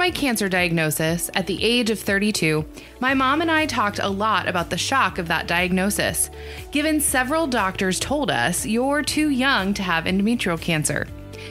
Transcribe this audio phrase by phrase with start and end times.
[0.00, 2.64] my cancer diagnosis at the age of 32,
[3.00, 6.30] my mom and I talked a lot about the shock of that diagnosis,
[6.72, 11.06] given several doctors told us you're too young to have endometrial cancer.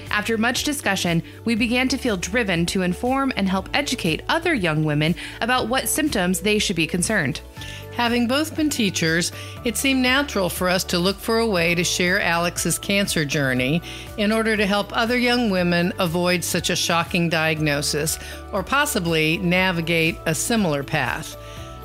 [0.09, 4.83] After much discussion, we began to feel driven to inform and help educate other young
[4.83, 7.41] women about what symptoms they should be concerned.
[7.99, 9.33] Having both been teachers,
[9.65, 13.81] it seemed natural for us to look for a way to share Alex's cancer journey
[14.15, 18.17] in order to help other young women avoid such a shocking diagnosis
[18.53, 21.35] or possibly navigate a similar path.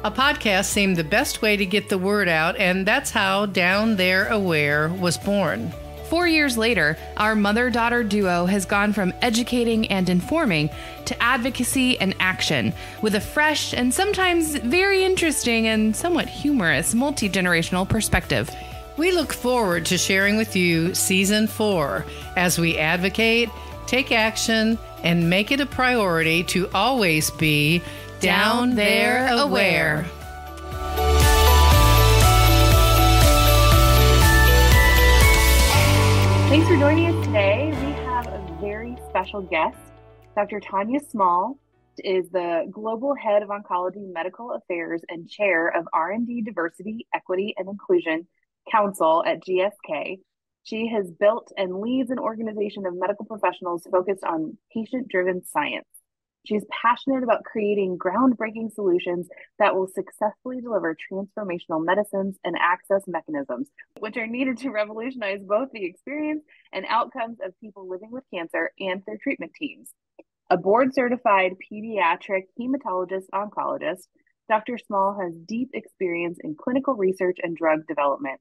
[0.04, 3.96] A podcast seemed the best way to get the word out, and that's how Down
[3.96, 5.72] There Aware was born.
[6.08, 10.70] Four years later, our mother daughter duo has gone from educating and informing
[11.06, 12.72] to advocacy and action
[13.02, 18.50] with a fresh and sometimes very interesting and somewhat humorous multi generational perspective.
[18.96, 22.04] We look forward to sharing with you season four
[22.36, 23.48] as we advocate,
[23.86, 27.82] take action, and make it a priority to always be
[28.20, 30.06] down, there aware.
[36.54, 37.72] Thanks for joining us today.
[37.84, 39.76] We have a very special guest.
[40.36, 40.60] Dr.
[40.60, 41.58] Tania Small
[41.98, 47.68] is the Global Head of Oncology Medical Affairs and Chair of R&D Diversity, Equity, and
[47.68, 48.28] Inclusion
[48.70, 50.20] Council at GSK.
[50.62, 55.88] She has built and leads an organization of medical professionals focused on patient-driven science.
[56.44, 59.28] She's passionate about creating groundbreaking solutions
[59.58, 65.70] that will successfully deliver transformational medicines and access mechanisms, which are needed to revolutionize both
[65.72, 69.90] the experience and outcomes of people living with cancer and their treatment teams.
[70.50, 74.02] A board certified pediatric hematologist oncologist,
[74.46, 74.76] Dr.
[74.76, 78.40] Small has deep experience in clinical research and drug development.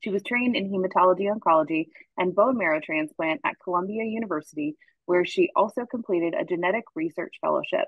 [0.00, 1.86] She was trained in hematology oncology
[2.16, 4.76] and bone marrow transplant at Columbia University,
[5.08, 7.86] where she also completed a genetic research fellowship.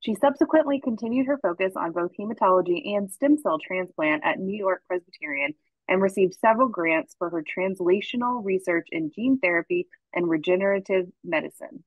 [0.00, 4.82] She subsequently continued her focus on both hematology and stem cell transplant at New York
[4.88, 5.52] Presbyterian
[5.88, 11.84] and received several grants for her translational research in gene therapy and regenerative medicine.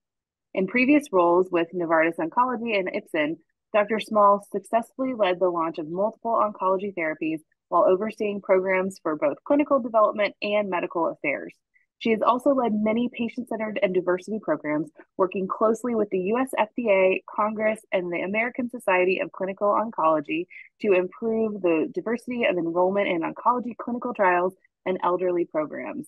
[0.54, 3.38] In previous roles with Novartis Oncology and Ipsen,
[3.74, 4.00] Dr.
[4.00, 7.40] Small successfully led the launch of multiple oncology therapies
[7.70, 11.56] while overseeing programs for both clinical development and medical affairs.
[12.00, 16.50] She has also led many patient centered and diversity programs, working closely with the US
[16.58, 20.46] FDA, Congress, and the American Society of Clinical Oncology
[20.81, 24.53] to improve the diversity of enrollment in oncology clinical trials
[24.86, 26.07] and elderly programs.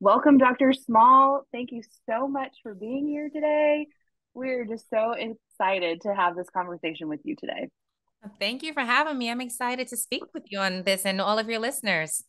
[0.00, 0.72] Welcome, Dr.
[0.72, 1.42] Small.
[1.52, 3.86] Thank you so much for being here today.
[4.34, 7.68] We're just so excited to have this conversation with you today.
[8.40, 9.30] Thank you for having me.
[9.30, 12.24] I'm excited to speak with you on this and all of your listeners.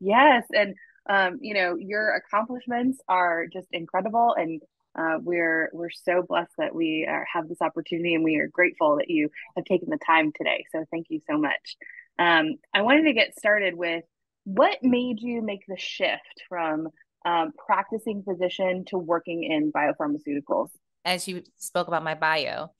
[0.00, 0.44] Yes.
[0.52, 0.74] And
[1.08, 4.60] um, you know, your accomplishments are just incredible, and
[4.98, 8.96] uh, we're we're so blessed that we are, have this opportunity, and we are grateful
[8.96, 10.64] that you have taken the time today.
[10.72, 11.76] So thank you so much.
[12.18, 14.04] Um, I wanted to get started with
[14.44, 16.88] what made you make the shift from
[17.24, 20.68] um, practicing physician to working in biopharmaceuticals.
[21.04, 22.72] As you spoke about my bio,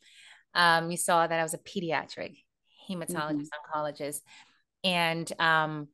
[0.54, 2.36] um, you saw that I was a pediatric
[2.88, 3.78] hematologist mm-hmm.
[3.78, 4.20] oncologist,
[4.84, 5.88] and um,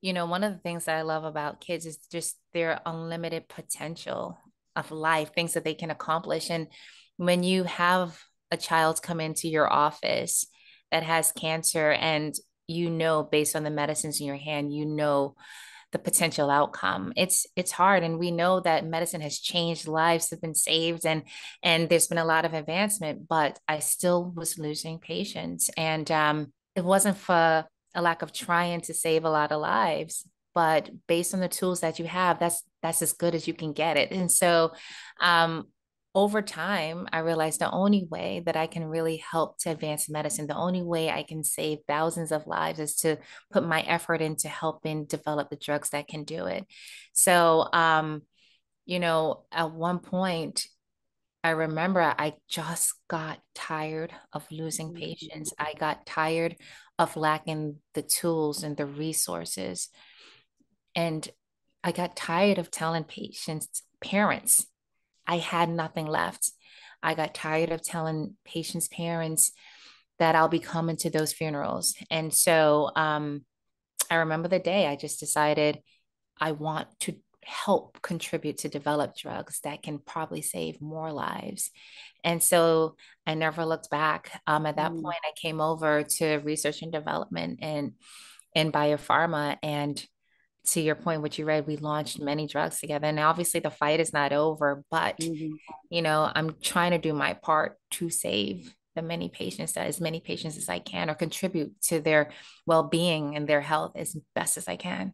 [0.00, 3.48] you know, one of the things that I love about kids is just their unlimited
[3.48, 4.38] potential
[4.74, 6.50] of life, things that they can accomplish.
[6.50, 6.68] And
[7.16, 8.18] when you have
[8.50, 10.46] a child come into your office
[10.90, 12.34] that has cancer and
[12.68, 15.34] you know based on the medicines in your hand, you know
[15.92, 17.12] the potential outcome.
[17.16, 21.22] It's it's hard and we know that medicine has changed lives have been saved and
[21.62, 26.52] and there's been a lot of advancement, but I still was losing patients and um
[26.74, 27.64] it wasn't for
[27.96, 31.80] a lack of trying to save a lot of lives but based on the tools
[31.80, 34.10] that you have that's that's as good as you can get it.
[34.12, 34.72] And so
[35.20, 35.66] um,
[36.14, 40.46] over time i realized the only way that i can really help to advance medicine
[40.46, 43.18] the only way i can save thousands of lives is to
[43.52, 46.64] put my effort into helping develop the drugs that can do it.
[47.12, 48.22] So um,
[48.86, 50.66] you know at one point
[51.46, 54.98] I remember I just got tired of losing mm-hmm.
[54.98, 55.54] patients.
[55.56, 56.56] I got tired
[56.98, 59.88] of lacking the tools and the resources.
[60.96, 61.28] And
[61.84, 64.66] I got tired of telling patients, parents,
[65.24, 66.50] I had nothing left.
[67.00, 69.52] I got tired of telling patients' parents
[70.18, 71.94] that I'll be coming to those funerals.
[72.10, 73.44] And so um,
[74.10, 75.78] I remember the day I just decided
[76.40, 77.14] I want to
[77.46, 81.70] help contribute to develop drugs that can probably save more lives.
[82.24, 82.96] And so
[83.26, 84.42] I never looked back.
[84.46, 85.02] Um, at that mm.
[85.02, 87.92] point, I came over to research and development and
[88.54, 90.04] in biopharma and
[90.70, 93.06] to your point, what you read, we launched many drugs together.
[93.06, 95.54] And obviously the fight is not over, but mm-hmm.
[95.90, 100.00] you know, I'm trying to do my part to save the many patients that as
[100.00, 102.30] many patients as I can or contribute to their
[102.66, 105.12] well-being and their health as best as I can.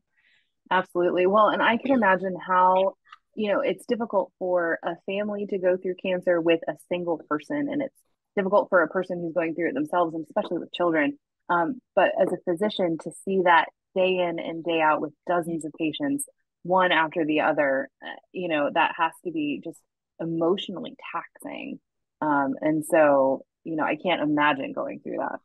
[0.72, 1.26] Absolutely.
[1.26, 2.94] Well, and I can imagine how,
[3.34, 7.68] you know, it's difficult for a family to go through cancer with a single person
[7.70, 7.94] and it's
[8.36, 11.18] difficult for a person who's going through it themselves and especially with children.
[11.50, 15.66] Um, but as a physician to see that day in and day out with dozens
[15.66, 16.24] of patients,
[16.62, 19.80] one after the other, uh, you know, that has to be just
[20.20, 21.80] emotionally taxing.
[22.22, 25.38] Um, and so, you know, I can't imagine going through that.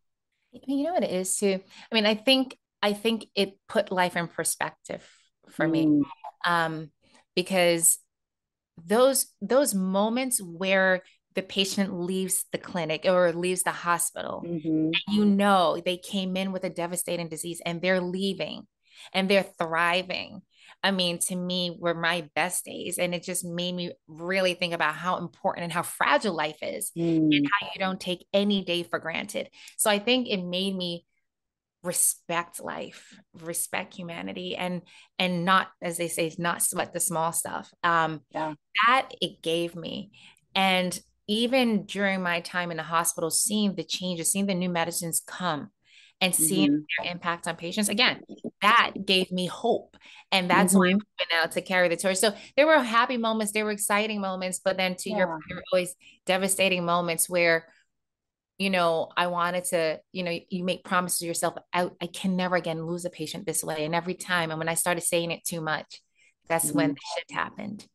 [0.66, 1.60] You know what it is too?
[1.92, 2.56] I mean, I think
[2.88, 5.06] I think it put life in perspective
[5.50, 5.72] for mm.
[5.72, 6.02] me.
[6.46, 6.92] Um,
[7.36, 8.00] because
[8.78, 11.04] those those moments where
[11.36, 14.44] the patient leaves the clinic or leaves the hospital.
[14.48, 14.92] Mm-hmm.
[15.10, 18.66] you know, they came in with a devastating disease and they're leaving
[19.14, 20.42] and they're thriving.
[20.82, 22.98] I mean, to me, were my best days.
[22.98, 26.92] And it just made me really think about how important and how fragile life is
[26.98, 27.18] mm.
[27.18, 29.50] and how you don't take any day for granted.
[29.78, 31.06] So I think it made me
[31.84, 34.82] respect life respect humanity and
[35.20, 38.54] and not as they say not sweat the small stuff um yeah.
[38.88, 40.12] that it gave me
[40.56, 45.22] and even during my time in the hospital, seeing the changes, seeing the new medicines
[45.26, 45.70] come
[46.20, 47.04] and seeing mm-hmm.
[47.04, 48.22] their impact on patients, again,
[48.62, 49.98] that gave me hope.
[50.32, 50.80] And that's mm-hmm.
[50.80, 52.18] why I went out to carry the torch.
[52.18, 55.18] So there were happy moments, there were exciting moments, but then to yeah.
[55.18, 55.96] your point, there were always
[56.26, 57.68] devastating moments where,
[58.58, 62.36] you know, I wanted to, you know, you make promises to yourself, I, I can
[62.36, 63.86] never again lose a patient this way.
[63.86, 66.02] And every time, and when I started saying it too much,
[66.48, 66.78] that's mm-hmm.
[66.78, 67.86] when the shift happened.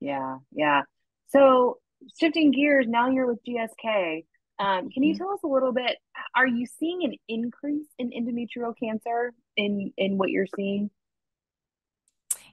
[0.00, 0.38] Yeah.
[0.52, 0.82] Yeah.
[1.28, 1.78] So
[2.20, 4.24] shifting gears, now you're with GSK.
[4.58, 5.22] Um, can you mm-hmm.
[5.22, 5.96] tell us a little bit?
[6.34, 10.90] Are you seeing an increase in endometrial cancer in in what you're seeing?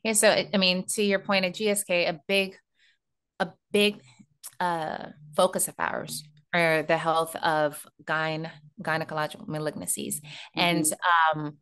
[0.03, 2.57] Yeah, so I mean, to your point at GSK, a big,
[3.39, 4.01] a big
[4.59, 6.23] uh, focus of ours
[6.53, 8.50] are the health of gyn
[8.81, 10.59] gynecological malignancies, mm-hmm.
[10.59, 10.85] and
[11.35, 11.57] um,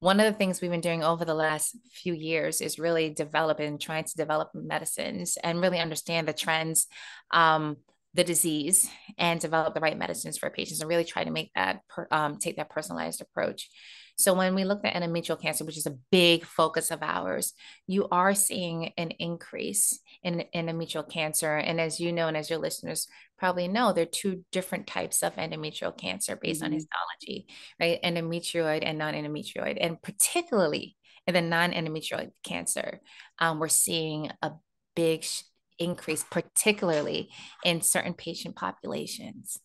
[0.00, 3.78] one of the things we've been doing over the last few years is really developing,
[3.78, 6.86] trying to develop medicines and really understand the trends,
[7.30, 7.76] um,
[8.12, 11.80] the disease, and develop the right medicines for patients, and really try to make that
[11.88, 13.70] per, um, take that personalized approach.
[14.16, 17.52] So when we looked at endometrial cancer, which is a big focus of ours,
[17.86, 21.56] you are seeing an increase in endometrial cancer.
[21.56, 23.08] And as you know, and as your listeners
[23.38, 26.66] probably know, there are two different types of endometrial cancer based mm-hmm.
[26.66, 27.46] on histology,
[27.80, 28.00] right?
[28.02, 29.78] Endometrioid and non-endometrioid.
[29.80, 30.96] And particularly
[31.26, 33.00] in the non-endometrioid cancer,
[33.38, 34.52] um, we're seeing a
[34.94, 35.42] big sh-
[35.78, 37.30] increase, particularly
[37.64, 39.58] in certain patient populations.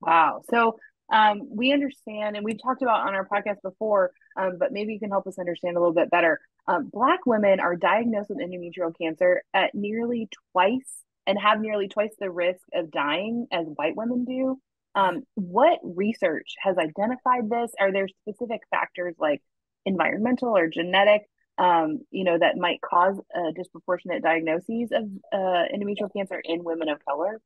[0.00, 0.42] Wow.
[0.50, 0.76] So
[1.10, 4.98] um, we understand, and we've talked about on our podcast before, um, but maybe you
[4.98, 6.40] can help us understand a little bit better.
[6.66, 12.14] Um, Black women are diagnosed with endometrial cancer at nearly twice and have nearly twice
[12.18, 14.58] the risk of dying as white women do.
[14.94, 17.72] Um, what research has identified this?
[17.78, 19.42] Are there specific factors like
[19.84, 21.22] environmental or genetic,
[21.58, 26.88] um, you know, that might cause a disproportionate diagnoses of uh, endometrial cancer in women
[26.88, 27.40] of color?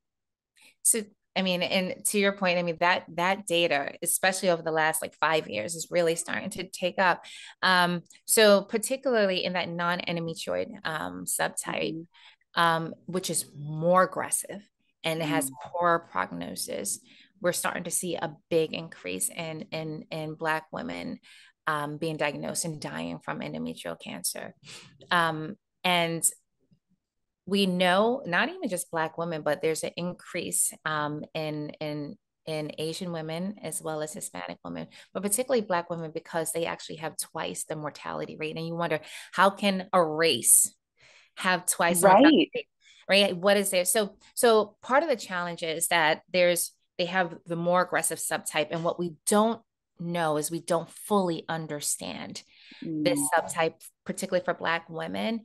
[0.82, 1.02] So
[1.36, 5.00] I mean, and to your point, I mean that that data, especially over the last
[5.00, 7.24] like five years, is really starting to take up.
[7.62, 12.60] Um, so particularly in that non-endometrioid um, subtype, mm-hmm.
[12.60, 14.60] um, which is more aggressive
[15.04, 15.68] and has mm-hmm.
[15.68, 16.98] poor prognosis,
[17.40, 21.20] we're starting to see a big increase in in in Black women
[21.66, 24.54] um, being diagnosed and dying from endometrial cancer.
[25.10, 26.22] Um, and
[27.50, 32.16] we know not even just black women but there's an increase um, in in
[32.46, 36.96] in asian women as well as hispanic women but particularly black women because they actually
[36.96, 38.56] have twice the mortality rate.
[38.56, 39.00] And you wonder
[39.32, 40.74] how can a race
[41.36, 42.48] have twice right.
[43.08, 43.36] right?
[43.36, 43.84] What is there?
[43.84, 48.68] So so part of the challenge is that there's they have the more aggressive subtype
[48.70, 49.60] and what we don't
[49.98, 52.42] know is we don't fully understand
[52.82, 53.04] mm.
[53.04, 53.74] this subtype
[54.06, 55.40] particularly for black women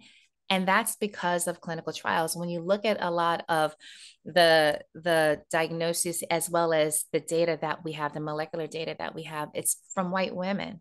[0.49, 2.35] and that's because of clinical trials.
[2.35, 3.75] When you look at a lot of
[4.23, 9.13] the the diagnosis as well as the data that we have the molecular data that
[9.13, 10.79] we have it's from white women.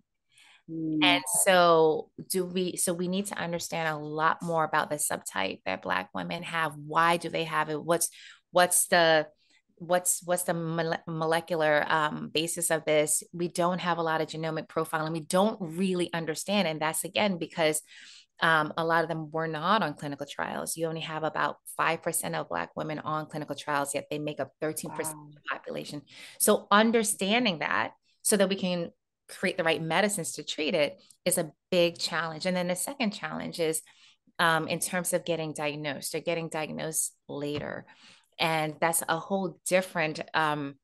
[0.70, 1.00] Mm.
[1.02, 5.60] and so do we so we need to understand a lot more about the subtype
[5.66, 6.74] that black women have.
[6.76, 7.82] Why do they have it?
[7.82, 8.08] What's
[8.50, 9.26] what's the
[9.76, 10.54] what's what's the
[11.06, 13.22] molecular um, basis of this?
[13.32, 15.12] We don't have a lot of genomic profiling.
[15.12, 16.68] We don't really understand.
[16.68, 17.82] And that's again because
[18.40, 20.76] um, a lot of them were not on clinical trials.
[20.76, 24.52] You only have about 5% of Black women on clinical trials, yet they make up
[24.62, 24.98] 13% wow.
[24.98, 26.02] of the population.
[26.40, 28.90] So, understanding that so that we can
[29.28, 32.46] create the right medicines to treat it is a big challenge.
[32.46, 33.82] And then the second challenge is
[34.38, 37.86] um, in terms of getting diagnosed or getting diagnosed later.
[38.38, 40.74] And that's a whole different um,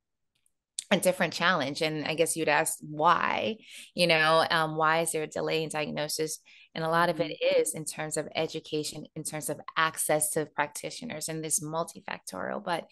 [0.91, 1.81] a different challenge.
[1.81, 3.57] And I guess you'd ask why,
[3.95, 6.39] you know, um, why is there a delay in diagnosis?
[6.73, 7.77] And a lot of it mm-hmm.
[7.77, 12.63] in terms of education, in terms of access to practitioners and this multifactorial.
[12.63, 12.87] But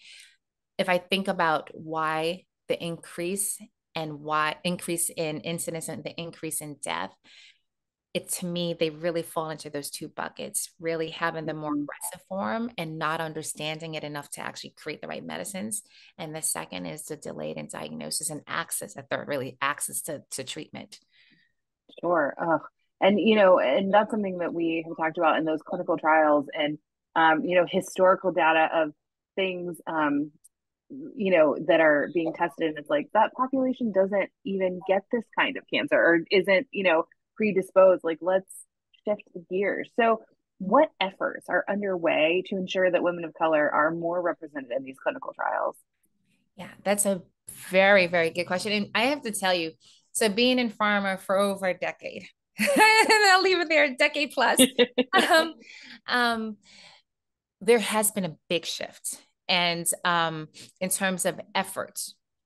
[0.78, 3.58] if I think about why the increase
[3.94, 7.12] and why increase in incidence and the increase in death,
[8.12, 11.82] it to me they really fall into those two buckets really having the more mm-hmm.
[11.82, 15.82] aggressive form and not understanding it enough to actually create the right medicines
[16.18, 20.22] and the second is the delayed in diagnosis and access a third really access to,
[20.30, 20.98] to treatment
[22.00, 22.58] sure uh,
[23.00, 26.46] and you know and that's something that we have talked about in those clinical trials
[26.52, 26.78] and
[27.16, 28.92] um, you know historical data of
[29.36, 30.30] things um,
[31.14, 32.68] you know that are being tested.
[32.68, 36.84] And it's like that population doesn't even get this kind of cancer or isn't you
[36.84, 37.04] know
[37.36, 38.02] predisposed.
[38.04, 38.50] Like let's
[39.06, 39.90] shift gears.
[39.98, 40.22] So
[40.58, 44.98] what efforts are underway to ensure that women of color are more represented in these
[45.02, 45.76] clinical trials?
[46.56, 47.22] Yeah that's a
[47.70, 48.72] very very good question.
[48.72, 49.72] And i have to tell you
[50.12, 52.26] so being in pharma for over a decade
[52.60, 54.60] and i'll leave it there a decade plus
[55.30, 55.54] um,
[56.06, 56.56] um,
[57.60, 60.48] there has been a big shift and um,
[60.80, 62.00] in terms of effort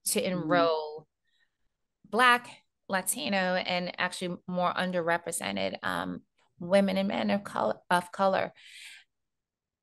[0.06, 0.33] to mm-hmm.
[0.33, 2.11] enroll mm-hmm.
[2.11, 2.49] black
[2.88, 6.21] Latino and actually more underrepresented um,
[6.59, 8.52] women and men of color, of color.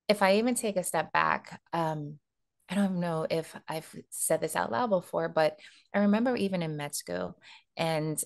[0.07, 2.19] If I even take a step back, um,
[2.69, 5.57] I don't know if I've said this out loud before, but
[5.93, 7.37] I remember even in med school
[7.75, 8.21] and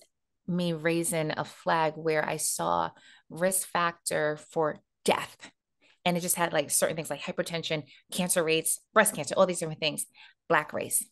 [0.47, 2.91] me raising a flag where I saw
[3.29, 5.51] risk factor for death.
[6.03, 9.59] And it just had like certain things like hypertension, cancer rates, breast cancer, all these
[9.59, 10.05] different things,
[10.47, 11.03] black race.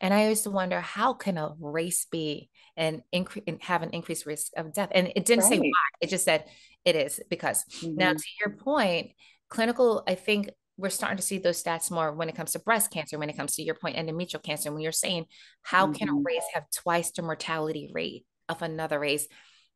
[0.00, 4.26] And I used to wonder how can a race be and increase have an increased
[4.26, 4.90] risk of death?
[4.92, 5.52] And it didn't right.
[5.52, 5.88] say why.
[6.00, 6.44] It just said
[6.84, 7.96] it is because mm-hmm.
[7.96, 9.12] now to your point,
[9.48, 12.90] clinical, I think we're starting to see those stats more when it comes to breast
[12.90, 14.72] cancer, when it comes to your point, endometrial cancer.
[14.72, 15.26] When you're saying
[15.62, 15.94] how mm-hmm.
[15.94, 16.24] can a mm-hmm.
[16.24, 19.26] race have twice the mortality rate of another race,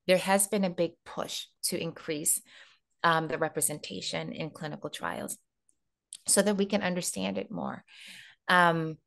[0.06, 2.40] there has been a big push to increase
[3.04, 5.36] um, the representation in clinical trials
[6.26, 7.84] so that we can understand it more.
[8.48, 8.98] Um,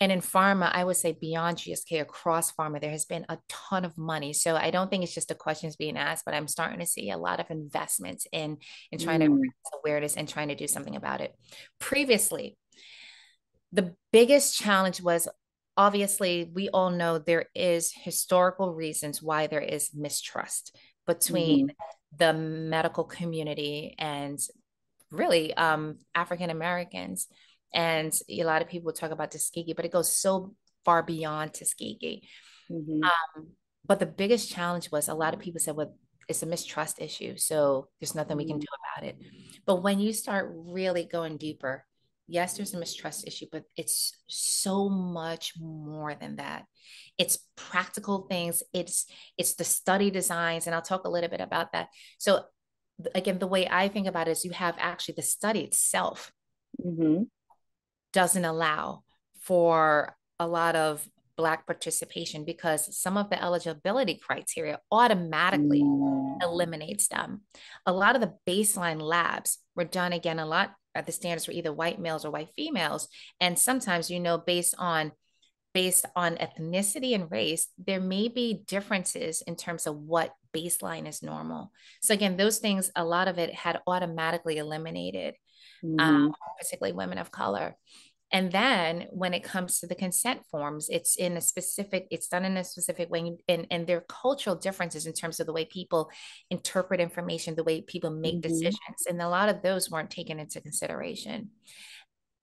[0.00, 3.84] and in pharma, I would say beyond GSK across pharma, there has been a ton
[3.84, 4.32] of money.
[4.32, 7.10] So I don't think it's just the questions being asked, but I'm starting to see
[7.10, 8.58] a lot of investments in
[8.90, 9.26] in trying mm.
[9.26, 9.50] to raise
[9.80, 11.32] awareness and trying to do something about it.
[11.78, 12.56] Previously,
[13.72, 15.28] the biggest challenge was
[15.76, 20.76] obviously we all know there is historical reasons why there is mistrust
[21.06, 21.74] between mm
[22.18, 24.38] the medical community and
[25.10, 27.26] really um, African Americans
[27.72, 32.28] and a lot of people talk about Tuskegee, but it goes so far beyond Tuskegee.
[32.70, 33.02] Mm-hmm.
[33.02, 33.48] Um,
[33.86, 35.96] but the biggest challenge was a lot of people said, well,
[36.28, 37.36] it's a mistrust issue.
[37.36, 39.18] So there's nothing we can do about it.
[39.66, 41.84] But when you start really going deeper,
[42.26, 46.64] yes, there's a mistrust issue, but it's so much more than that.
[47.18, 48.62] It's practical things.
[48.72, 49.06] It's
[49.38, 51.88] it's the study designs, and I'll talk a little bit about that.
[52.18, 52.44] So
[53.14, 56.32] again, the way I think about it is you have actually the study itself.
[56.84, 57.24] Mm-hmm
[58.12, 59.02] doesn't allow
[59.40, 66.42] for a lot of Black participation because some of the eligibility criteria automatically mm.
[66.42, 67.40] eliminates them.
[67.86, 71.52] A lot of the baseline labs were done again a lot at the standards for
[71.52, 73.08] either white males or white females.
[73.40, 75.12] And sometimes, you know, based on
[75.74, 81.22] based on ethnicity and race, there may be differences in terms of what baseline is
[81.22, 81.72] normal.
[82.02, 85.34] So again, those things, a lot of it had automatically eliminated
[85.82, 85.98] mm-hmm.
[85.98, 87.76] um, particularly women of color.
[88.32, 92.46] And then when it comes to the consent forms, it's in a specific, it's done
[92.46, 93.32] in a specific way.
[93.46, 96.10] And, and there are cultural differences in terms of the way people
[96.50, 98.48] interpret information, the way people make mm-hmm.
[98.48, 99.06] decisions.
[99.06, 101.50] And a lot of those weren't taken into consideration.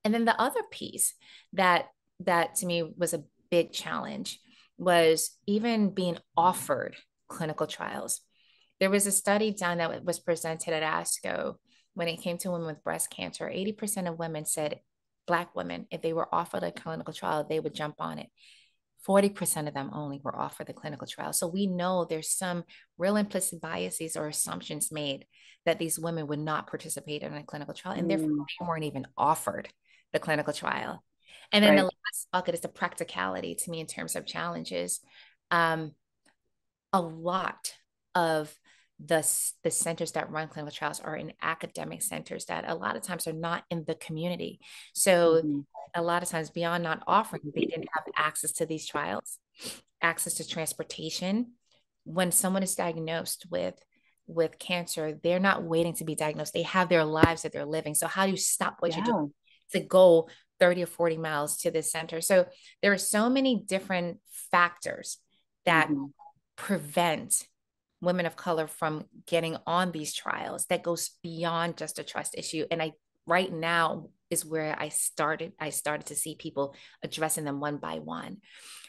[0.06, 1.16] And then the other piece
[1.54, 1.88] that
[2.22, 4.40] that to me was a big challenge
[4.78, 6.96] was even being offered
[7.28, 8.22] clinical trials.
[8.80, 11.56] There was a study done that was presented at ASCO
[11.96, 14.80] when it came to women with breast cancer, 80% of women said,
[15.30, 18.30] Black women, if they were offered a clinical trial, they would jump on it.
[19.08, 21.34] 40% of them only were offered the clinical trial.
[21.34, 22.64] So we know there's some
[22.98, 25.28] real implicit biases or assumptions made
[25.68, 28.10] that these women would not participate in a clinical trial, and mm.
[28.10, 29.70] therefore they weren't even offered
[30.14, 31.04] the clinical trial.
[31.52, 31.82] And then right.
[31.82, 35.00] the last bucket is the practicality to me in terms of challenges.
[35.52, 35.92] Um,
[36.92, 37.76] a lot
[38.16, 38.52] of
[39.04, 39.26] the,
[39.64, 43.28] the centers that run clinical trials are in academic centers that a lot of times
[43.28, 44.60] are not in the community.
[44.94, 45.60] So mm-hmm.
[45.96, 49.38] a lot of times beyond not offering, they didn't have access to these trials.
[50.02, 51.54] access to transportation.
[52.04, 53.76] When someone is diagnosed with
[54.28, 56.54] with cancer, they're not waiting to be diagnosed.
[56.54, 57.96] They have their lives that they're living.
[57.96, 58.98] So how do you stop what yeah.
[58.98, 59.34] you're doing
[59.72, 60.30] to go
[60.60, 62.22] 30 or 40 miles to this center?
[62.22, 62.46] So
[62.82, 64.20] there are so many different
[64.52, 65.18] factors
[65.66, 66.06] that mm-hmm.
[66.58, 67.44] prevent
[68.02, 72.66] women of color from getting on these trials that goes beyond just a trust issue.
[72.72, 72.94] And I
[73.26, 75.54] right now is where I started.
[75.60, 78.38] I started to see people addressing them one by one.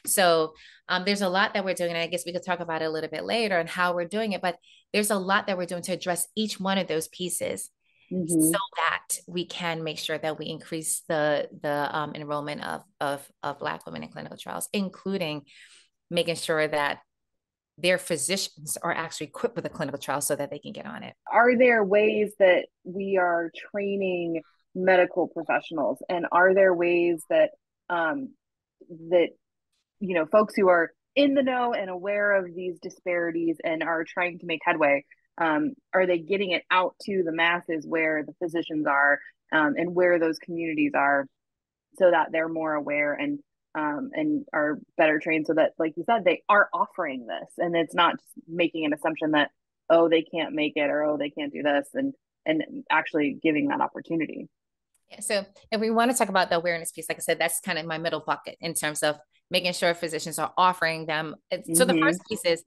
[0.07, 0.55] So
[0.89, 2.87] um, there's a lot that we're doing, and I guess we could talk about it
[2.87, 4.43] a little bit later and how we're doing it.
[4.43, 4.57] But
[4.93, 7.71] there's a lot that we're doing to address each one of those pieces,
[8.13, 8.27] mm-hmm.
[8.27, 13.27] so that we can make sure that we increase the the um, enrollment of of
[13.43, 15.43] of Black women in clinical trials, including
[16.11, 16.99] making sure that
[17.81, 21.03] their physicians are actually equipped with a clinical trial so that they can get on
[21.03, 21.15] it.
[21.31, 24.43] Are there ways that we are training
[24.75, 27.51] medical professionals, and are there ways that
[27.89, 28.31] um,
[29.11, 29.29] that
[30.01, 34.05] you know folks who are in the know and aware of these disparities and are
[34.05, 35.05] trying to make headway
[35.39, 39.19] um, are they getting it out to the masses where the physicians are
[39.53, 41.27] um, and where those communities are
[41.99, 43.41] so that they're more aware and
[43.75, 47.77] um, and are better trained so that like you said they are offering this and
[47.77, 49.51] it's not just making an assumption that
[49.89, 52.15] oh they can't make it or oh they can't do this and
[52.47, 54.49] and actually giving that opportunity
[55.11, 57.61] yeah, so if we want to talk about the awareness piece like i said that's
[57.61, 59.17] kind of my middle bucket in terms of
[59.51, 61.75] making sure physicians are offering them mm-hmm.
[61.75, 62.35] so the first mm-hmm.
[62.35, 62.65] piece is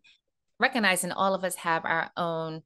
[0.59, 2.61] recognizing all of us have our own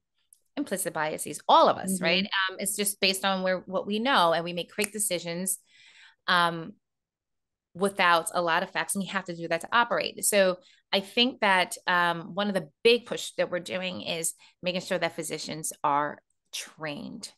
[0.56, 2.04] implicit biases all of us mm-hmm.
[2.04, 5.58] right um, it's just based on where what we know and we make quick decisions
[6.28, 6.74] um,
[7.74, 10.56] without a lot of facts and we have to do that to operate so
[10.92, 14.98] i think that um, one of the big push that we're doing is making sure
[14.98, 16.18] that physicians are
[16.52, 17.32] trained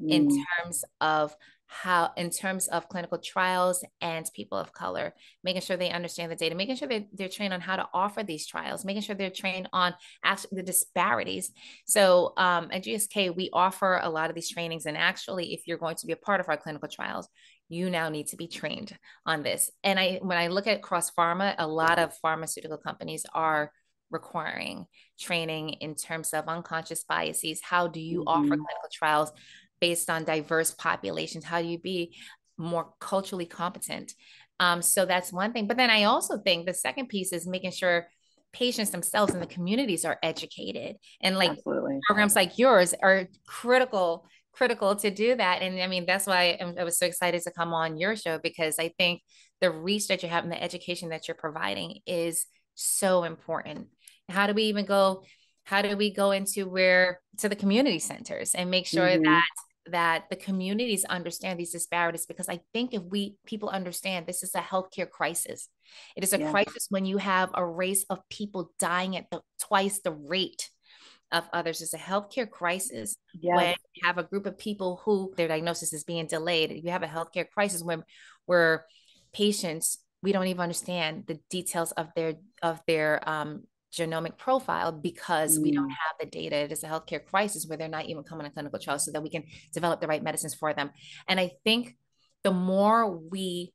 [0.00, 0.10] mm.
[0.10, 1.34] in terms of
[1.66, 5.12] how in terms of clinical trials and people of color
[5.42, 8.22] making sure they understand the data making sure they, they're trained on how to offer
[8.22, 9.92] these trials making sure they're trained on
[10.22, 11.50] actually the disparities
[11.84, 15.78] so um, at gsk we offer a lot of these trainings and actually if you're
[15.78, 17.28] going to be a part of our clinical trials
[17.74, 21.10] you now need to be trained on this and i when i look at cross
[21.10, 23.70] pharma a lot of pharmaceutical companies are
[24.10, 24.86] requiring
[25.18, 28.28] training in terms of unconscious biases how do you mm-hmm.
[28.28, 29.32] offer clinical trials
[29.84, 31.44] based on diverse populations?
[31.44, 32.16] How do you be
[32.56, 34.14] more culturally competent?
[34.58, 35.66] Um, so that's one thing.
[35.66, 38.08] But then I also think the second piece is making sure
[38.52, 41.98] patients themselves and the communities are educated and like Absolutely.
[42.06, 44.26] programs like yours are critical
[44.56, 47.72] critical to do that and i mean that's why i was so excited to come
[47.72, 49.20] on your show because i think
[49.60, 53.88] the reach that you have and the education that you're providing is so important
[54.28, 55.22] how do we even go
[55.64, 59.22] how do we go into where to the community centers and make sure mm-hmm.
[59.22, 59.48] that
[59.86, 64.54] that the communities understand these disparities because i think if we people understand this is
[64.54, 65.68] a healthcare crisis
[66.16, 66.50] it is a yeah.
[66.50, 70.70] crisis when you have a race of people dying at the, twice the rate
[71.34, 73.54] of others it's a healthcare crisis yeah.
[73.54, 77.02] when you have a group of people who their diagnosis is being delayed you have
[77.02, 78.02] a healthcare crisis when
[78.46, 78.86] where
[79.34, 85.58] patients we don't even understand the details of their of their um, genomic profile because
[85.58, 85.62] mm.
[85.62, 85.90] we don't mm.
[85.90, 86.56] have the data.
[86.56, 89.22] It is a healthcare crisis where they're not even coming to clinical trials so that
[89.22, 90.90] we can develop the right medicines for them.
[91.28, 91.96] And I think
[92.42, 93.72] the more we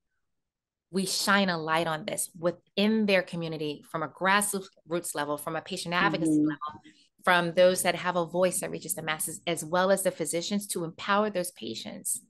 [0.91, 5.61] we shine a light on this within their community from a grassroots level, from a
[5.61, 6.47] patient advocacy mm-hmm.
[6.47, 6.81] level,
[7.23, 10.67] from those that have a voice that reaches the masses, as well as the physicians
[10.67, 12.21] to empower those patients.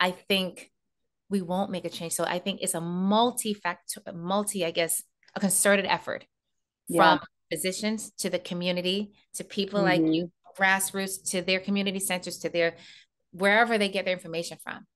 [0.00, 0.70] I think
[1.30, 2.12] we won't make a change.
[2.12, 5.02] So I think it's a multi-factor, multi, I guess,
[5.34, 6.26] a concerted effort
[6.88, 7.18] yeah.
[7.18, 10.04] from physicians to the community to people mm-hmm.
[10.04, 12.76] like you grassroots to their community centers to their
[13.32, 14.86] wherever they get their information from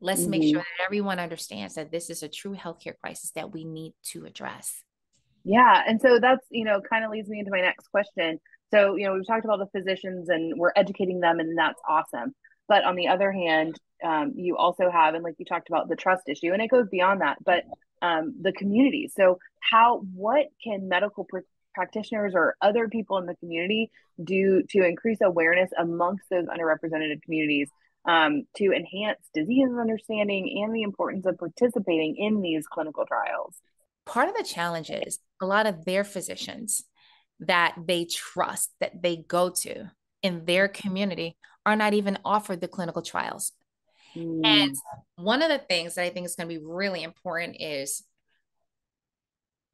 [0.00, 0.30] let's mm-hmm.
[0.30, 3.92] make sure that everyone understands that this is a true healthcare crisis that we need
[4.02, 4.82] to address
[5.44, 8.38] yeah and so that's you know kind of leads me into my next question
[8.72, 12.34] so you know we've talked about the physicians and we're educating them and that's awesome
[12.68, 15.96] but on the other hand um, you also have and like you talked about the
[15.96, 17.64] trust issue and it goes beyond that but
[18.04, 19.10] um, the community.
[19.14, 21.38] So, how what can medical pr-
[21.74, 23.90] practitioners or other people in the community
[24.22, 27.70] do to increase awareness amongst those underrepresented communities
[28.06, 33.56] um, to enhance disease understanding and the importance of participating in these clinical trials?
[34.06, 36.84] Part of the challenge is a lot of their physicians
[37.40, 39.90] that they trust, that they go to
[40.22, 41.36] in their community,
[41.66, 43.52] are not even offered the clinical trials.
[44.14, 44.40] Mm.
[44.44, 44.76] And
[45.16, 48.04] one of the things that I think is going to be really important is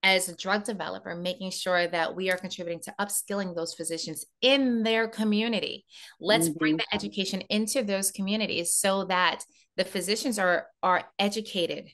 [0.02, 4.82] as a drug developer, making sure that we are contributing to upskilling those physicians in
[4.82, 5.84] their community.
[6.20, 6.58] Let's mm-hmm.
[6.58, 9.44] bring the education into those communities so that
[9.76, 11.90] the physicians are are educated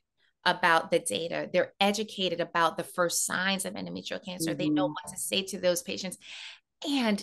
[0.47, 1.51] about the data.
[1.53, 4.51] They're educated about the first signs of endometrial cancer.
[4.51, 4.59] Mm-hmm.
[4.59, 4.93] They know mm-hmm.
[4.93, 6.17] what to say to those patients.
[6.89, 7.23] And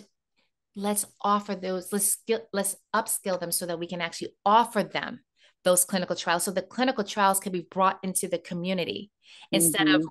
[0.76, 5.20] let's offer those, let's skill, let's upskill them so that we can actually offer them
[5.64, 6.44] those clinical trials.
[6.44, 9.10] So the clinical trials can be brought into the community
[9.50, 9.96] instead mm-hmm.
[9.96, 10.06] of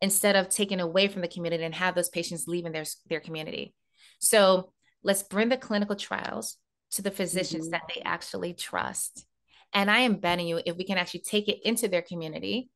[0.00, 3.74] instead of taking away from the community and have those patients leaving their, their community.
[4.20, 6.56] So let's bring the clinical trials
[6.92, 7.72] to the physicians mm-hmm.
[7.72, 9.26] that they actually trust.
[9.72, 12.70] And I am betting you, if we can actually take it into their community,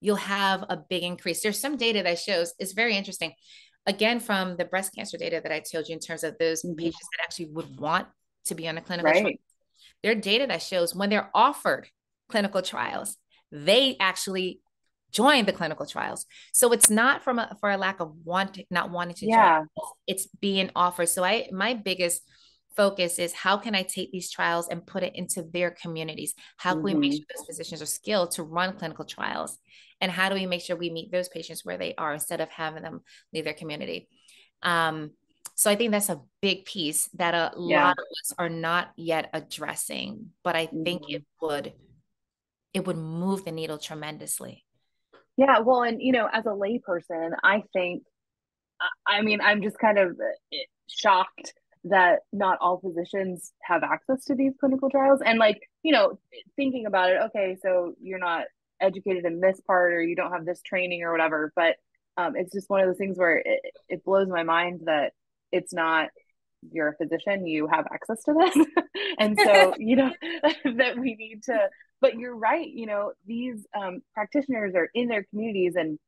[0.00, 1.42] you'll have a big increase.
[1.42, 3.32] There's some data that shows it's very interesting.
[3.86, 6.76] Again, from the breast cancer data that I told you in terms of those mm-hmm.
[6.76, 8.06] patients that actually would want
[8.46, 9.22] to be on a clinical right.
[9.22, 9.34] trial,
[10.02, 11.88] there data that shows when they're offered
[12.28, 13.16] clinical trials,
[13.50, 14.60] they actually
[15.12, 16.26] join the clinical trials.
[16.52, 19.58] So it's not from a, for a lack of want, not wanting to yeah.
[19.58, 19.68] join.
[20.06, 21.08] It's being offered.
[21.08, 22.22] So I, my biggest
[22.76, 26.34] focus is how can I take these trials and put it into their communities?
[26.56, 26.84] How can mm-hmm.
[26.84, 27.16] we make mm-hmm.
[27.18, 29.58] sure those physicians are skilled to run clinical trials?
[30.00, 32.48] And how do we make sure we meet those patients where they are instead of
[32.50, 34.08] having them leave their community?
[34.62, 35.12] Um,
[35.54, 37.86] so I think that's a big piece that a yeah.
[37.86, 40.82] lot of us are not yet addressing, but I mm-hmm.
[40.82, 41.72] think it would
[42.72, 44.64] it would move the needle tremendously.
[45.36, 48.02] Yeah, well, and you know, as a layperson, I think,
[49.06, 50.18] I mean, I'm just kind of
[50.52, 50.56] eh,
[50.88, 55.20] shocked that not all physicians have access to these clinical trials.
[55.24, 56.18] And like, you know,
[56.56, 58.44] thinking about it, okay, so you're not
[58.80, 61.76] educated in this part or you don't have this training or whatever, but
[62.16, 65.12] um, it's just one of those things where it, it blows my mind that
[65.50, 66.08] it's not
[66.70, 68.66] you're a physician, you have access to this.
[69.18, 70.10] and so, you know,
[70.76, 71.68] that we need to,
[72.00, 75.98] but you're right, you know, these um, practitioners are in their communities and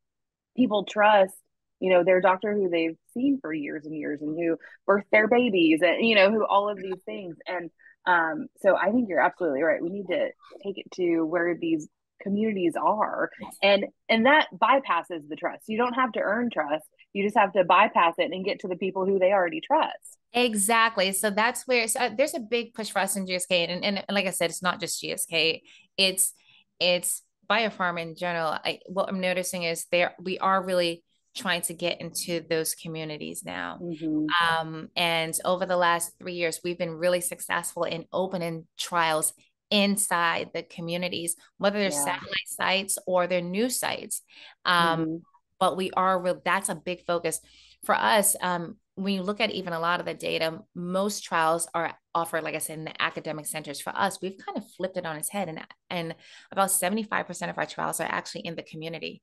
[0.56, 1.34] people trust,
[1.80, 4.56] you know, their doctor who they've seen for years and years and who
[4.88, 7.36] birthed their babies and, you know, who all of these things.
[7.46, 7.70] And
[8.06, 9.82] um, so I think you're absolutely right.
[9.82, 10.28] We need to
[10.62, 11.88] take it to where these
[12.22, 13.30] communities are.
[13.62, 15.64] And and that bypasses the trust.
[15.68, 16.84] You don't have to earn trust.
[17.12, 20.18] You just have to bypass it and get to the people who they already trust.
[20.32, 21.12] Exactly.
[21.12, 23.98] So that's where so uh, there's a big push for us in gsk and, and,
[23.98, 25.60] and like i said it's not just gsk
[25.96, 26.32] it's
[26.80, 28.48] it's biopharma in general.
[28.48, 31.04] I, what i'm noticing is there we are really
[31.36, 33.78] trying to get into those communities now.
[33.82, 34.26] Mm-hmm.
[34.40, 39.32] Um, and over the last three years, we've been really successful in opening trials
[39.70, 42.04] inside the communities, whether they're yeah.
[42.04, 44.22] satellite sites or they're new sites.
[44.64, 45.16] Um, mm-hmm.
[45.58, 47.40] But we are real, that's a big focus
[47.84, 48.36] for us.
[48.40, 52.44] Um, when you look at even a lot of the data, most trials are offered,
[52.44, 53.80] like I said, in the academic centers.
[53.80, 56.14] For us, we've kind of flipped it on its head, and and
[56.52, 59.20] about seventy five percent of our trials are actually in the community,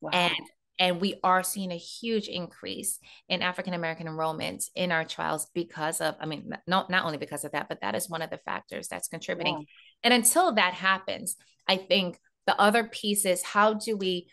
[0.00, 0.10] wow.
[0.12, 0.34] and
[0.78, 6.00] and we are seeing a huge increase in African American enrollment in our trials because
[6.00, 8.38] of, I mean, not not only because of that, but that is one of the
[8.38, 9.58] factors that's contributing.
[9.58, 9.64] Yeah.
[10.04, 11.36] And until that happens,
[11.68, 14.28] I think the other piece is how do we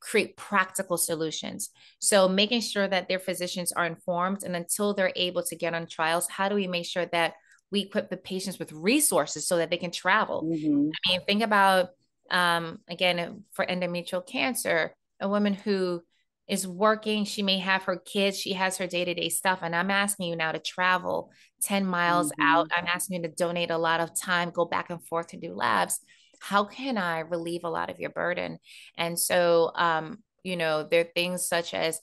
[0.00, 1.70] create practical solutions.
[1.98, 5.86] So making sure that their physicians are informed and until they're able to get on
[5.86, 7.34] trials, how do we make sure that
[7.70, 10.44] we equip the patients with resources so that they can travel?
[10.44, 10.90] Mm-hmm.
[11.06, 11.90] I mean, think about
[12.30, 16.02] um, again for endometrial cancer, a woman who
[16.48, 19.58] is working, she may have her kids, she has her day-to-day stuff.
[19.62, 21.30] And I'm asking you now to travel
[21.62, 22.42] 10 miles mm-hmm.
[22.42, 22.68] out.
[22.74, 25.52] I'm asking you to donate a lot of time, go back and forth to do
[25.54, 26.00] labs
[26.40, 28.58] how can I relieve a lot of your burden?
[28.96, 32.00] And so, um, you know, there are things such as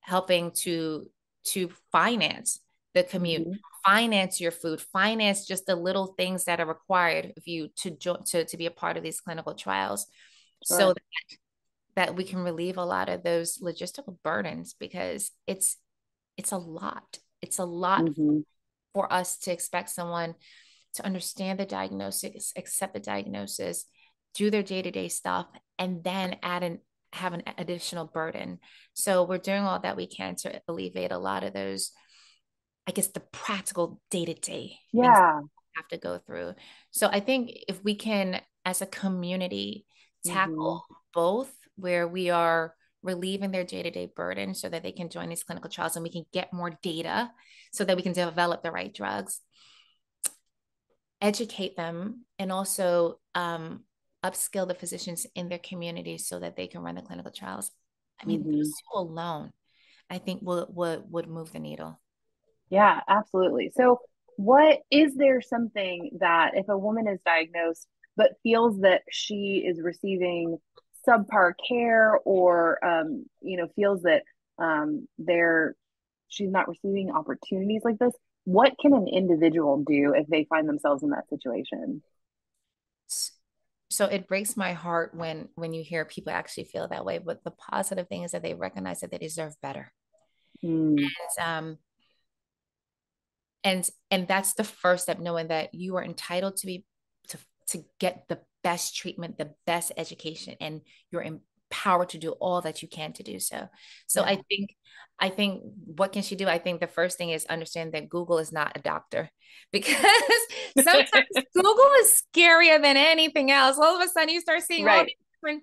[0.00, 1.08] helping to
[1.44, 2.60] to finance
[2.94, 3.52] the commute, mm-hmm.
[3.84, 8.24] Finance your food, finance just the little things that are required of you to join
[8.24, 10.06] to, to be a part of these clinical trials,
[10.66, 10.78] sure.
[10.78, 11.38] so that
[11.94, 15.76] that we can relieve a lot of those logistical burdens because it's
[16.36, 17.18] it's a lot.
[17.42, 18.40] It's a lot mm-hmm.
[18.94, 20.34] for us to expect someone
[20.94, 23.86] to understand the diagnosis, accept the diagnosis,
[24.34, 25.46] do their day to day stuff,
[25.78, 26.78] and then add an
[27.12, 28.58] have an additional burden.
[28.94, 31.92] So we're doing all that we can to alleviate a lot of those,
[32.86, 34.78] I guess, the practical day to day.
[34.92, 35.40] Yeah.
[35.76, 36.54] Have to go through.
[36.90, 39.86] So I think if we can, as a community,
[40.24, 40.94] tackle mm-hmm.
[41.14, 45.70] both where we are relieving their day-to-day burden so that they can join these clinical
[45.70, 47.30] trials and we can get more data
[47.72, 49.40] so that we can develop the right drugs
[51.22, 53.84] educate them and also um,
[54.24, 57.70] upskill the physicians in their communities so that they can run the clinical trials.
[58.20, 58.56] I mean, mm-hmm.
[58.58, 59.52] those two alone,
[60.10, 62.00] I think would would would move the needle.
[62.72, 63.70] Yeah, absolutely.
[63.76, 64.00] So,
[64.36, 69.80] what is there something that if a woman is diagnosed but feels that she is
[69.80, 70.56] receiving
[71.06, 74.22] subpar care or um, you know feels that
[74.58, 75.76] um, they're
[76.28, 81.02] she's not receiving opportunities like this what can an individual do if they find themselves
[81.02, 82.02] in that situation
[83.90, 87.44] so it breaks my heart when when you hear people actually feel that way but
[87.44, 89.92] the positive thing is that they recognize that they deserve better
[90.64, 90.96] mm.
[90.98, 91.06] and
[91.38, 91.78] um
[93.64, 96.84] and and that's the first step knowing that you are entitled to be
[97.28, 102.60] to to get the best treatment the best education and you're empowered to do all
[102.60, 103.68] that you can to do so
[104.06, 104.30] so yeah.
[104.30, 104.74] i think
[105.18, 108.38] i think what can she do i think the first thing is understand that google
[108.38, 109.28] is not a doctor
[109.72, 109.96] because
[110.80, 114.98] sometimes google is scarier than anything else all of a sudden you start seeing right.
[114.98, 115.62] all these different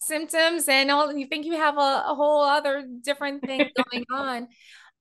[0.00, 4.48] symptoms and all you think you have a, a whole other different thing going on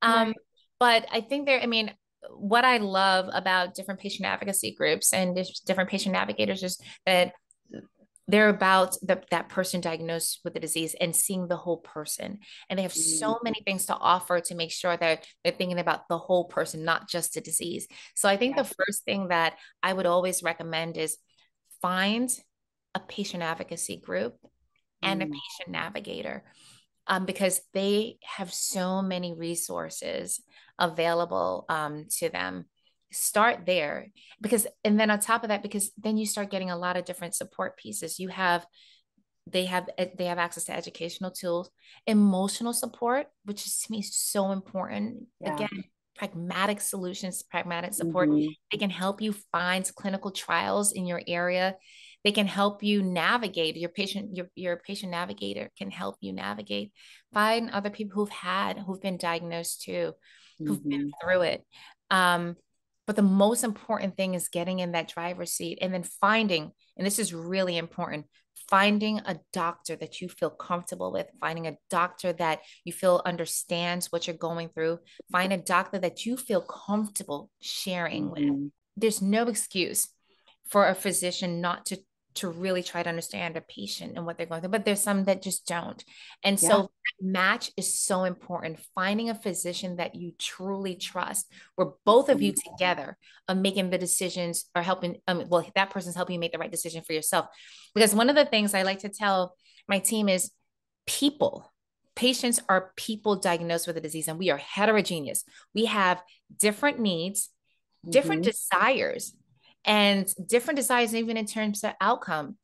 [0.02, 0.36] um right.
[0.80, 1.92] but i think there i mean
[2.30, 7.34] what I love about different patient advocacy groups and different patient navigators is that
[8.28, 12.38] they're about the, that person diagnosed with the disease and seeing the whole person
[12.70, 13.44] and they have so mm.
[13.44, 17.10] many things to offer to make sure that they're thinking about the whole person not
[17.10, 21.18] just the disease so i think the first thing that i would always recommend is
[21.82, 22.30] find
[22.94, 24.36] a patient advocacy group
[25.02, 25.24] and mm.
[25.24, 26.44] a patient navigator
[27.10, 30.42] um, because they have so many resources
[30.78, 32.66] available um, to them.
[33.12, 36.78] Start there because and then on top of that because then you start getting a
[36.78, 38.20] lot of different support pieces.
[38.20, 38.66] You have
[39.48, 41.72] they have eh, they have access to educational tools
[42.06, 45.26] emotional support which is to me so important.
[45.42, 45.56] Yeah.
[45.56, 45.84] again
[46.16, 48.30] pragmatic solutions pragmatic support.
[48.30, 48.50] Mm-hmm.
[48.72, 51.76] they can help you find clinical trials in your area
[52.24, 56.92] they can help you navigate your patient your, your patient navigator can help you navigate
[57.34, 60.14] find other people who've had who've been diagnosed too
[60.58, 60.90] who've mm-hmm.
[60.90, 61.66] been through it
[62.12, 62.56] um,
[63.10, 67.08] but the most important thing is getting in that driver's seat and then finding, and
[67.08, 68.28] this is really important,
[68.70, 74.12] finding a doctor that you feel comfortable with, finding a doctor that you feel understands
[74.12, 75.00] what you're going through,
[75.32, 78.52] find a doctor that you feel comfortable sharing mm-hmm.
[78.52, 78.72] with.
[78.96, 80.10] There's no excuse
[80.70, 81.98] for a physician not to
[82.40, 85.26] to really try to understand a patient and what they're going through, but there's some
[85.26, 86.04] that just don't.
[86.44, 86.70] And yeah.
[86.70, 88.80] so match is so important.
[88.96, 93.98] Finding a physician that you truly trust, where both of you together are making the
[93.98, 97.48] decisions or helping, um, well, that person's helping you make the right decision for yourself.
[97.94, 99.56] Because one of the things I like to tell
[99.88, 100.52] my team is
[101.06, 101.72] people,
[102.16, 105.44] patients are people diagnosed with a disease and we are heterogeneous.
[105.74, 106.22] We have
[106.58, 107.50] different needs,
[108.10, 108.52] different mm-hmm.
[108.52, 109.34] desires
[109.90, 112.58] and different desires, even in terms of outcome.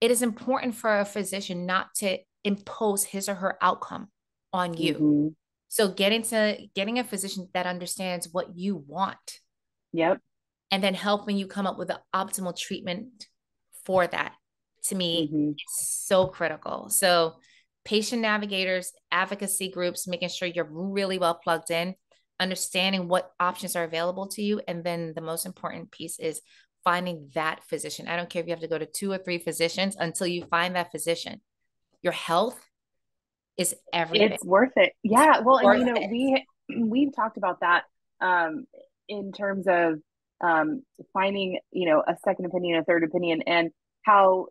[0.00, 4.08] It is important for a physician not to impose his or her outcome
[4.54, 4.94] on you.
[4.94, 5.28] Mm-hmm.
[5.68, 9.38] So getting to getting a physician that understands what you want.
[9.92, 10.20] Yep.
[10.70, 13.26] And then helping you come up with the optimal treatment
[13.84, 14.32] for that
[14.84, 15.50] to me mm-hmm.
[15.50, 16.88] is so critical.
[16.88, 17.34] So
[17.84, 21.94] patient navigators, advocacy groups, making sure you're really well plugged in
[22.40, 24.60] understanding what options are available to you.
[24.66, 26.40] And then the most important piece is
[26.84, 28.08] finding that physician.
[28.08, 30.44] I don't care if you have to go to two or three physicians until you
[30.46, 31.40] find that physician.
[32.02, 32.58] Your health
[33.56, 34.32] is everything.
[34.32, 34.92] It's worth it.
[35.02, 35.40] Yeah.
[35.40, 36.10] Well, and you know, it.
[36.10, 36.46] we
[36.80, 37.84] we've talked about that
[38.20, 38.66] um,
[39.08, 40.00] in terms of
[40.42, 43.70] um, finding, you know, a second opinion, a third opinion, and
[44.02, 44.46] how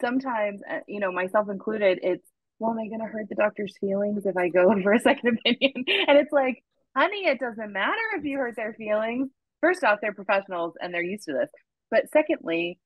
[0.00, 3.74] sometimes, uh, you know, myself included, it's well, am I going to hurt the doctor's
[3.78, 5.72] feelings if I go for a second opinion?
[5.86, 6.62] And it's like,
[6.98, 9.28] honey, it doesn't matter if you hurt their feelings.
[9.60, 11.50] First off, they're professionals and they're used to this.
[11.90, 12.78] But secondly,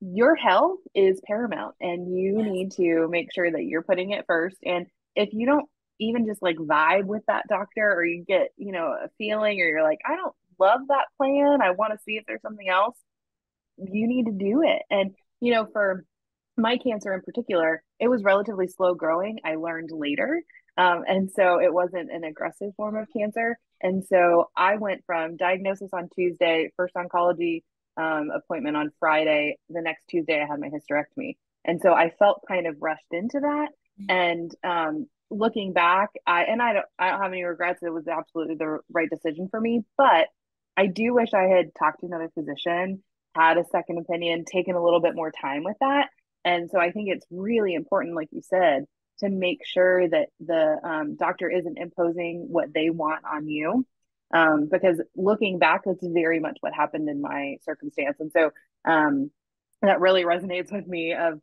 [0.00, 2.48] your health is paramount and you yes.
[2.48, 4.56] need to make sure that you're putting it first.
[4.64, 4.86] And
[5.16, 5.66] if you don't
[5.98, 9.64] even just like vibe with that doctor or you get, you know, a feeling or
[9.64, 12.96] you're like, I don't love that plan, I want to see if there's something else,
[13.76, 14.82] you need to do it.
[14.90, 16.04] And, you know, for
[16.56, 19.38] my cancer in particular, it was relatively slow growing.
[19.44, 20.42] I learned later.
[20.76, 23.58] Um, and so it wasn't an aggressive form of cancer.
[23.80, 27.62] And so I went from diagnosis on Tuesday, first oncology
[27.96, 29.58] um, appointment on Friday.
[29.70, 31.36] The next Tuesday, I had my hysterectomy.
[31.64, 33.68] And so I felt kind of rushed into that.
[34.00, 34.10] Mm-hmm.
[34.10, 37.82] And um, looking back, I and I don't I don't have any regrets.
[37.82, 39.82] It was absolutely the right decision for me.
[39.96, 40.28] But
[40.76, 43.02] I do wish I had talked to another physician,
[43.34, 46.08] had a second opinion, taken a little bit more time with that.
[46.44, 48.84] And so I think it's really important, like you said,
[49.20, 53.86] to make sure that the um, doctor isn't imposing what they want on you.
[54.34, 58.16] Um, because looking back, that's very much what happened in my circumstance.
[58.18, 58.50] And so
[58.84, 59.30] um,
[59.82, 61.40] that really resonates with me of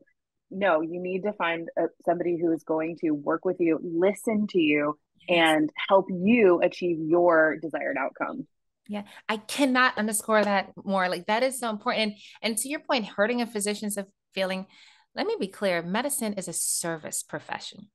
[0.51, 4.47] no, you need to find a, somebody who is going to work with you, listen
[4.47, 8.45] to you, and help you achieve your desired outcome.
[8.87, 11.07] Yeah, I cannot underscore that more.
[11.07, 12.15] Like that is so important.
[12.41, 14.67] And to your point, hurting a physician's of feeling
[15.15, 17.87] let me be clear medicine is a service profession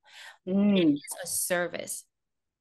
[0.47, 0.93] mm.
[0.93, 2.03] it's a service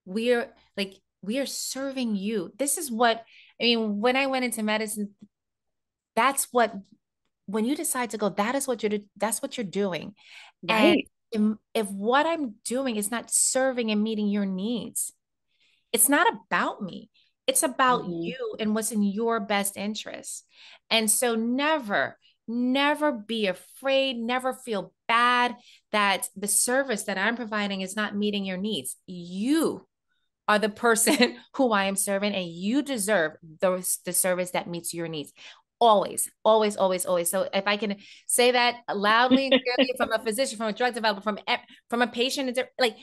[0.04, 3.24] we are like we are serving you this is what
[3.60, 5.10] i mean when i went into medicine
[6.14, 6.74] that's what
[7.48, 10.14] when you decide to go, that is what you're that's what you're doing.
[10.68, 11.08] Right.
[11.32, 15.12] And if, if what I'm doing is not serving and meeting your needs,
[15.90, 17.08] it's not about me.
[17.46, 18.20] It's about mm-hmm.
[18.20, 20.44] you and what's in your best interest.
[20.90, 25.56] And so never, never be afraid, never feel bad
[25.92, 28.96] that the service that I'm providing is not meeting your needs.
[29.06, 29.86] You
[30.48, 34.94] are the person who I am serving, and you deserve those the service that meets
[34.94, 35.32] your needs.
[35.80, 37.30] Always, always, always, always.
[37.30, 39.52] So if I can say that loudly
[39.96, 41.38] from a physician, from a drug developer, from
[41.88, 42.96] from a patient, like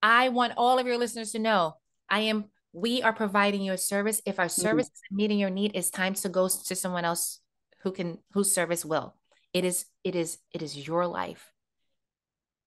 [0.00, 1.74] I want all of your listeners to know,
[2.08, 2.46] I am.
[2.76, 4.20] We are providing you a service.
[4.26, 4.60] If our mm-hmm.
[4.60, 5.14] service mm-hmm.
[5.14, 7.40] is meeting your need, it's time to go to someone else
[7.84, 9.14] who can whose service will.
[9.52, 9.86] It is.
[10.02, 10.38] It is.
[10.52, 11.52] It is your life,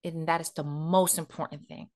[0.02, 1.90] and that is the most important thing.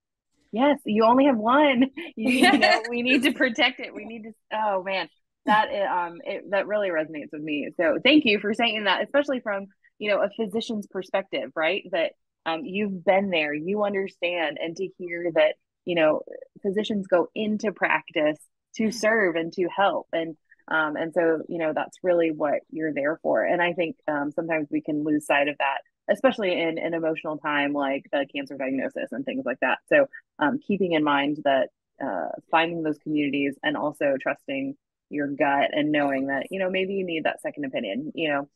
[0.53, 1.91] Yes you only have one.
[2.15, 3.95] You, you know we need to protect it.
[3.95, 5.09] We need to oh man.
[5.47, 7.71] That um it, that really resonates with me.
[7.77, 9.67] So thank you for saying that especially from
[9.99, 11.85] you know a physician's perspective right?
[11.91, 12.13] That
[12.45, 13.55] um you've been there.
[13.55, 14.59] You understand.
[14.61, 15.55] And to hear that
[15.87, 16.21] you know
[16.61, 18.39] physicians go into practice
[18.77, 20.09] to serve and to help.
[20.13, 20.37] And
[20.69, 24.31] um and so you know that's really what you're there for and i think um
[24.31, 25.79] sometimes we can lose sight of that
[26.11, 29.79] especially in an emotional time like the cancer diagnosis and things like that.
[29.89, 30.07] So,
[30.39, 31.69] um, keeping in mind that
[32.03, 34.77] uh, finding those communities and also trusting
[35.11, 38.13] your gut and knowing that you know maybe you need that second opinion.
[38.15, 38.49] You know,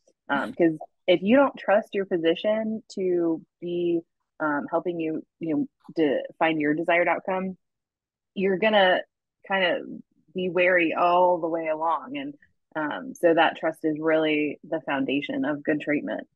[0.47, 4.01] because um, if you don't trust your physician to be
[4.39, 7.57] um, helping you, you know, to find your desired outcome,
[8.33, 8.99] you're gonna
[9.47, 9.81] kind of
[10.37, 12.33] be wary all the way along and
[12.75, 16.27] um, so that trust is really the foundation of good treatment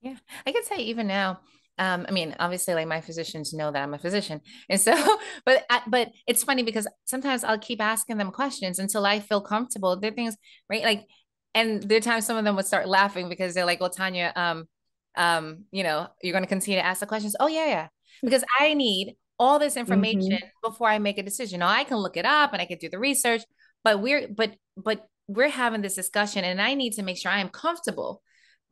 [0.00, 0.16] yeah,
[0.46, 1.40] I could say even now.
[1.80, 4.94] Um, I mean, obviously, like my physicians know that I'm a physician, and so,
[5.44, 9.98] but but it's funny because sometimes I'll keep asking them questions until I feel comfortable.
[9.98, 10.36] There are things,
[10.68, 10.82] right?
[10.82, 11.06] Like,
[11.54, 14.32] and there are times some of them would start laughing because they're like, "Well, Tania,
[14.34, 14.68] um,
[15.16, 17.88] um, you know, you're going to continue to ask the questions." Oh yeah, yeah,
[18.22, 20.46] because I need all this information mm-hmm.
[20.62, 21.60] before I make a decision.
[21.60, 23.42] Now I can look it up and I can do the research,
[23.84, 27.40] but we're but but we're having this discussion, and I need to make sure I
[27.40, 28.22] am comfortable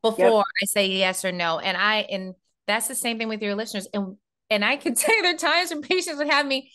[0.02, 0.44] before yep.
[0.62, 1.58] I say yes or no.
[1.58, 2.34] And I and
[2.66, 3.86] that's the same thing with your listeners.
[3.92, 4.16] And
[4.50, 6.70] and I can tell you there are times when patients would have me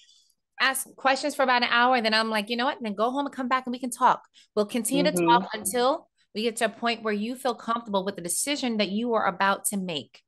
[0.59, 2.77] ask questions for about an hour, and then I'm like, you know what?
[2.81, 4.21] then go home and come back and we can talk.
[4.55, 5.17] We'll continue mm-hmm.
[5.17, 8.77] to talk until we get to a point where you feel comfortable with the decision
[8.77, 10.21] that you are about to make.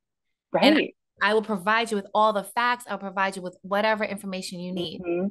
[0.52, 0.64] Right.
[0.64, 0.88] And
[1.22, 2.84] I will provide you with all the facts.
[2.88, 5.00] I'll provide you with whatever information you need.
[5.00, 5.28] Mm-hmm.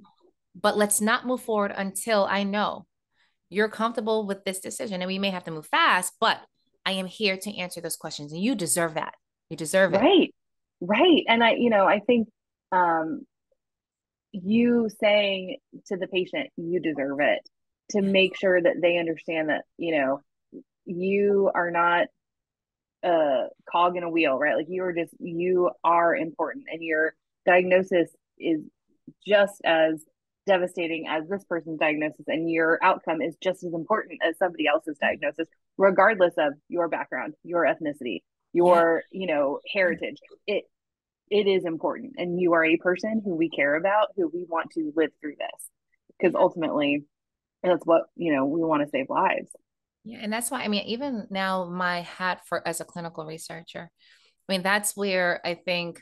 [0.60, 2.86] But let's not move forward until I know
[3.50, 5.02] you're comfortable with this decision.
[5.02, 6.40] And we may have to move fast, but
[6.86, 8.32] I am here to answer those questions.
[8.32, 9.14] And you deserve that.
[9.50, 10.02] You deserve it.
[10.02, 10.34] Right.
[10.82, 11.24] Right.
[11.28, 12.28] And I, you know, I think
[12.72, 13.26] um
[14.32, 17.40] you saying to the patient, you deserve it
[17.92, 20.22] to make sure that they understand that, you know,
[20.86, 22.08] you are not
[23.04, 24.56] a cog in a wheel, right?
[24.56, 27.14] Like you are just you are important and your
[27.46, 28.62] diagnosis is
[29.26, 30.04] just as
[30.46, 34.98] devastating as this person's diagnosis and your outcome is just as important as somebody else's
[35.00, 39.22] diagnosis regardless of your background your ethnicity your yeah.
[39.22, 40.66] you know heritage it
[41.30, 44.70] it is important and you are a person who we care about who we want
[44.72, 45.70] to live through this
[46.20, 47.06] because ultimately
[47.64, 49.50] that's what you know we want to save lives
[50.04, 53.90] yeah and that's why i mean even now my hat for as a clinical researcher
[54.50, 56.02] i mean that's where i think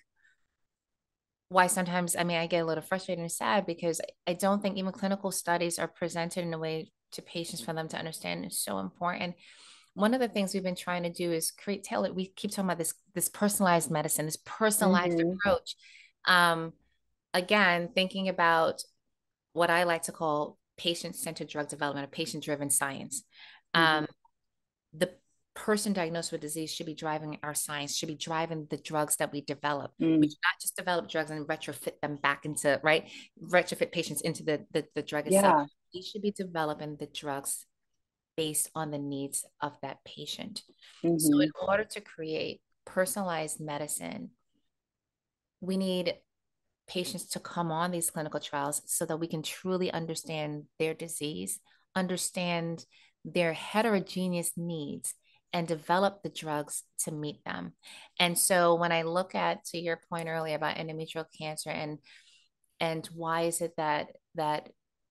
[1.52, 4.78] why sometimes I mean I get a little frustrated and sad because I don't think
[4.78, 8.64] even clinical studies are presented in a way to patients for them to understand is
[8.64, 9.36] so important.
[9.94, 12.16] One of the things we've been trying to do is create tailored.
[12.16, 15.34] We keep talking about this this personalized medicine, this personalized mm-hmm.
[15.34, 15.76] approach.
[16.26, 16.72] Um,
[17.34, 18.82] again, thinking about
[19.52, 23.24] what I like to call patient centered drug development, a patient driven science.
[23.76, 24.04] Mm-hmm.
[24.04, 24.08] Um,
[24.94, 25.12] the
[25.54, 29.32] person diagnosed with disease should be driving our science, should be driving the drugs that
[29.32, 29.92] we develop.
[30.02, 30.20] Mm.
[30.20, 33.10] We should not just develop drugs and retrofit them back into, right?
[33.42, 35.44] Retrofit patients into the, the, the drug itself.
[35.44, 35.66] Yeah.
[35.94, 37.66] We should be developing the drugs
[38.38, 40.64] based on the needs of that patient.
[41.04, 41.18] Mm-hmm.
[41.18, 44.32] So, in order to create personalized medicine,
[45.60, 46.16] we need
[46.88, 51.60] patients to come on these clinical trials so that we can truly understand their disease,
[51.96, 52.86] understand
[53.24, 55.14] their heterogeneous needs,
[55.54, 57.74] and develop the drugs to meet them.
[58.20, 62.00] And so when I look at to your point earlier about endometrial cancer and
[62.80, 64.70] and why is it that that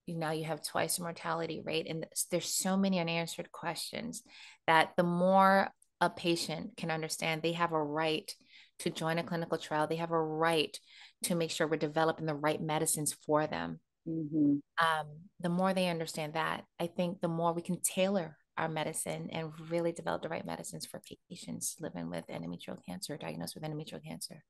[0.08, 1.86] now you have twice the mortality rate?
[1.88, 4.22] And there's so many unanswered questions
[4.66, 5.68] that the more
[6.00, 8.34] a patient can understand they have a right
[8.80, 9.86] to join a clinical trial.
[9.86, 10.76] They have a right
[11.24, 13.78] to make sure we're developing the right medicines for them
[14.08, 14.56] mm-hmm.
[14.84, 15.06] um,
[15.40, 19.52] the more they understand that i think the more we can tailor our medicine and
[19.70, 24.44] really develop the right medicines for patients living with endometrial cancer, diagnosed with endometrial cancer.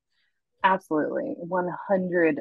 [0.64, 2.34] Absolutely, 100%.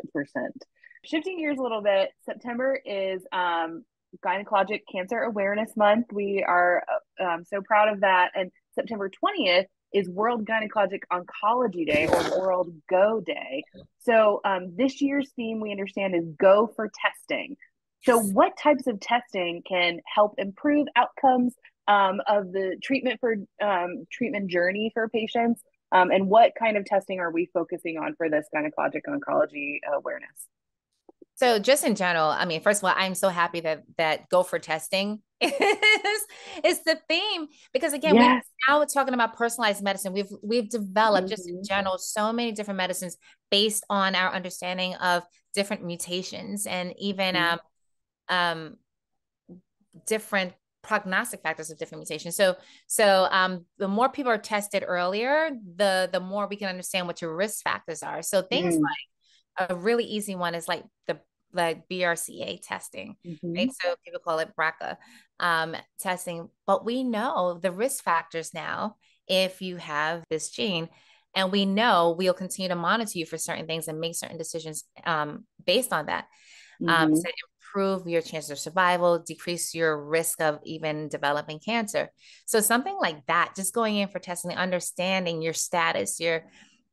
[1.06, 3.86] Shifting gears a little bit, September is um,
[4.26, 6.08] Gynecologic Cancer Awareness Month.
[6.12, 6.84] We are
[7.20, 8.32] uh, um, so proud of that.
[8.36, 13.64] And September 20th is World Gynecologic Oncology Day or World Go Day.
[14.00, 17.56] So um, this year's theme we understand is Go for Testing.
[18.04, 21.54] So, what types of testing can help improve outcomes
[21.88, 25.62] um, of the treatment for um, treatment journey for patients?
[25.92, 30.48] Um, and what kind of testing are we focusing on for this gynecologic oncology awareness?
[31.40, 34.44] So just in general, I mean, first of all, I'm so happy that that go
[34.44, 36.22] for testing is,
[36.66, 38.44] is the theme because again, yes.
[38.68, 40.12] we now talking about personalized medicine.
[40.12, 41.30] We've we've developed mm-hmm.
[41.30, 41.64] just in mm-hmm.
[41.64, 43.16] general so many different medicines
[43.50, 45.24] based on our understanding of
[45.56, 47.56] different mutations and even mm-hmm.
[48.36, 49.58] um um
[50.08, 52.36] different prognostic factors of different mutations.
[52.36, 57.08] So so um the more people are tested earlier, the the more we can understand
[57.08, 58.22] what your risk factors are.
[58.24, 58.82] So things mm.
[58.82, 61.20] like a really easy one is like the
[61.54, 63.54] like BRCA testing, mm-hmm.
[63.54, 63.72] right?
[63.82, 64.98] So people call it BRCA
[65.40, 68.96] um, testing, but we know the risk factors now
[69.28, 70.90] if you have this gene.
[71.36, 74.86] And we know we'll continue to monitor you for certain things and make certain decisions
[75.06, 76.26] um, based on that
[76.82, 77.04] um, mm-hmm.
[77.04, 77.32] um, to
[77.70, 82.10] improve your chances of survival, decrease your risk of even developing cancer.
[82.46, 86.46] So something like that, just going in for testing, understanding your status, your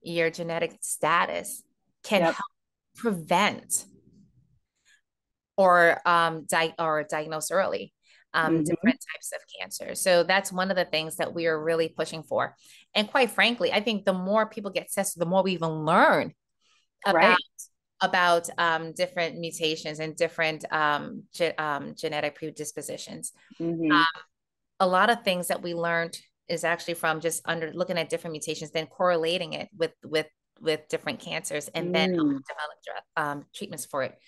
[0.03, 1.63] your genetic status,
[2.05, 2.35] can yep.
[2.35, 2.53] help
[2.97, 3.87] prevent
[5.57, 7.93] or um, di- or diagnose early
[8.37, 8.63] um, mm-hmm.
[8.65, 9.95] different types of cancer.
[9.95, 12.55] So that's one of the things that we are really pushing for.
[12.95, 16.33] And quite frankly, I think the more people get tested, the more we even learn
[17.05, 17.37] about right.
[18.01, 23.33] about um, different mutations and different um, ge- um, genetic predispositions.
[23.61, 23.91] Mm-hmm.
[23.91, 24.07] Um,
[24.81, 28.33] a lot of things that we learned is actually from just under looking at different
[28.33, 30.27] mutations, then correlating it with with
[30.61, 31.93] with different cancers, and mm.
[31.93, 34.19] then develop um, treatments for it.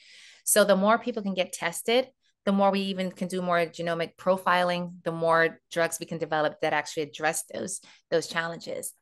[0.49, 2.09] So the more people can get tested,
[2.46, 6.55] the more we even can do more genomic profiling, the more drugs we can develop
[6.62, 8.94] that actually address those those challenges.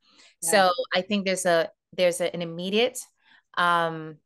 [0.42, 0.51] Yeah.
[0.51, 2.99] So I think there's a there's a, an immediate
[3.57, 4.16] um,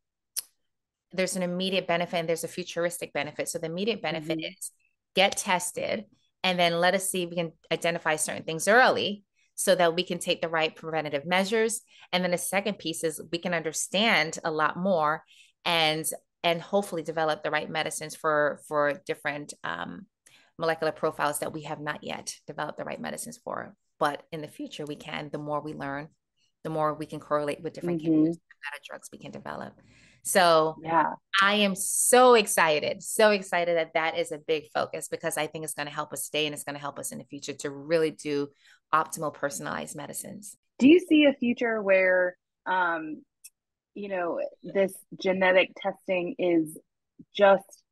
[1.11, 3.49] there's an immediate benefit and there's a futuristic benefit.
[3.49, 4.53] So the immediate benefit mm-hmm.
[4.57, 4.71] is
[5.13, 6.05] get tested
[6.43, 10.01] and then let us see if we can identify certain things early so that we
[10.01, 11.81] can take the right preventative measures.
[12.11, 15.23] And then the second piece is we can understand a lot more
[15.65, 16.03] and
[16.43, 20.05] and hopefully develop the right medicines for for different um,
[20.57, 23.75] molecular profiles that we have not yet developed the right medicines for.
[23.99, 25.29] But in the future, we can.
[25.31, 26.09] The more we learn,
[26.63, 28.25] the more we can correlate with different mm-hmm.
[28.25, 29.73] cancers, the better drugs we can develop.
[30.23, 35.37] So yeah, I am so excited, so excited that that is a big focus because
[35.37, 37.17] I think it's going to help us stay and it's going to help us in
[37.17, 38.49] the future to really do
[38.93, 40.55] optimal personalized medicines.
[40.77, 43.23] Do you see a future where um,
[43.93, 46.77] you know, this genetic testing is
[47.35, 47.83] just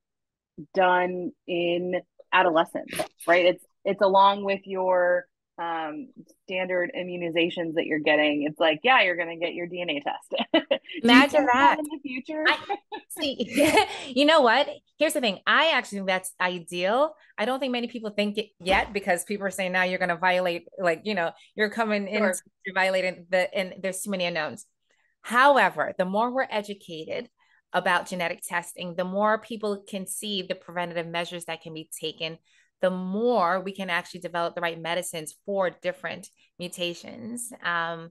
[0.74, 2.92] done in adolescence,
[3.28, 3.46] right?
[3.46, 5.26] It's it's along with your
[5.60, 6.08] um,
[6.44, 8.44] standard immunizations that you're getting.
[8.44, 10.72] It's like, yeah, you're going to get your DNA test.
[11.04, 11.80] Imagine that.
[11.80, 12.46] in the future.
[12.48, 12.78] I,
[13.20, 14.70] see, you know what?
[14.98, 15.40] Here's the thing.
[15.46, 17.16] I actually think that's ideal.
[17.38, 20.10] I don't think many people think it yet because people are saying now you're going
[20.10, 22.36] to violate, like, you know, you're coming sure.
[22.66, 24.66] in violating the, and there's too many unknowns.
[25.30, 27.30] However, the more we're educated
[27.72, 32.40] about genetic testing, the more people can see the preventative measures that can be taken,
[32.82, 36.28] the more we can actually develop the right medicines for different
[36.58, 37.54] mutations.
[37.64, 38.10] Um,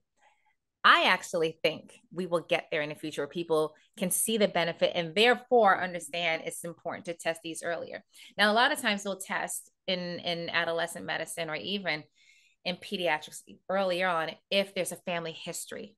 [0.84, 4.46] I actually think we will get there in the future where people can see the
[4.46, 8.04] benefit and therefore understand it's important to test these earlier.
[8.36, 12.04] Now, a lot of times we'll test in, in adolescent medicine or even
[12.64, 15.96] in pediatrics earlier on if there's a family history.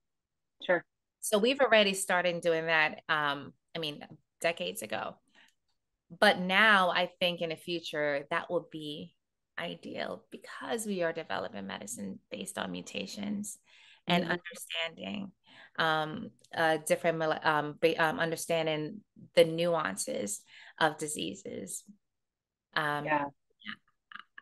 [0.67, 0.83] Sure.
[1.21, 3.03] So we've already started doing that.
[3.09, 4.05] Um, I mean,
[4.41, 5.17] decades ago.
[6.19, 9.15] But now I think in the future that will be
[9.59, 13.59] ideal because we are developing medicine based on mutations
[14.07, 14.33] and mm-hmm.
[14.33, 15.33] understanding
[15.79, 19.01] um, uh, different um, um, understanding
[19.37, 20.41] the nuances
[20.81, 21.85] of diseases.
[22.75, 23.25] Um, yeah.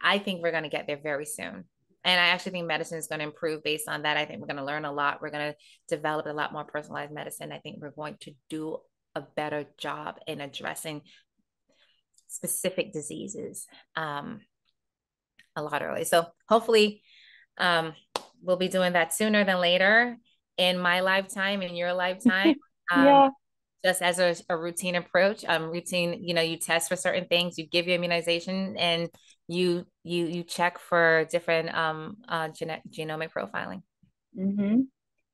[0.00, 1.64] I think we're going to get there very soon
[2.04, 4.16] and I actually think medicine is going to improve based on that.
[4.16, 5.20] I think we're going to learn a lot.
[5.20, 5.56] We're going to
[5.88, 7.52] develop a lot more personalized medicine.
[7.52, 8.78] I think we're going to do
[9.14, 11.02] a better job in addressing
[12.28, 14.40] specific diseases um,
[15.56, 16.04] a lot early.
[16.04, 17.02] So hopefully,
[17.58, 17.94] um,
[18.42, 20.16] we'll be doing that sooner than later
[20.56, 22.54] in my lifetime, in your lifetime.
[22.90, 23.28] Um, yeah.
[23.84, 27.58] Just as a, a, routine approach um routine you know you test for certain things
[27.58, 29.08] you give your immunization and
[29.46, 33.82] you you you check for different um uh genetic genomic profiling.
[34.38, 34.82] Mm-hmm.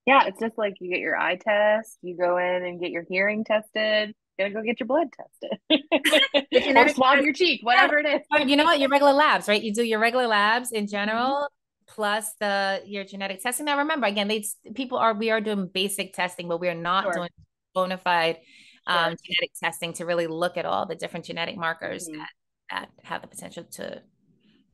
[0.06, 3.04] yeah it's just like you get your eye test you go in and get your
[3.08, 5.58] hearing tested you gotta go get your blood tested.
[6.76, 8.48] Or swab your cheek whatever it is.
[8.48, 8.80] You know what?
[8.80, 9.62] Your regular labs right?
[9.62, 11.94] You do your regular labs in general mm-hmm.
[11.94, 13.66] plus the your genetic testing.
[13.66, 17.04] Now remember again they people are we are doing basic testing but we are not
[17.04, 17.12] sure.
[17.12, 17.30] doing
[17.74, 18.38] bona fide
[18.86, 19.16] um, sure.
[19.24, 22.18] genetic testing to really look at all the different genetic markers mm-hmm.
[22.18, 22.28] that,
[22.70, 24.02] that have the potential to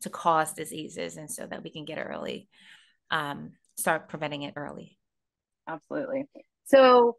[0.01, 2.48] to cause diseases and so that we can get early
[3.11, 4.98] um, start preventing it early
[5.68, 6.24] absolutely
[6.64, 7.16] so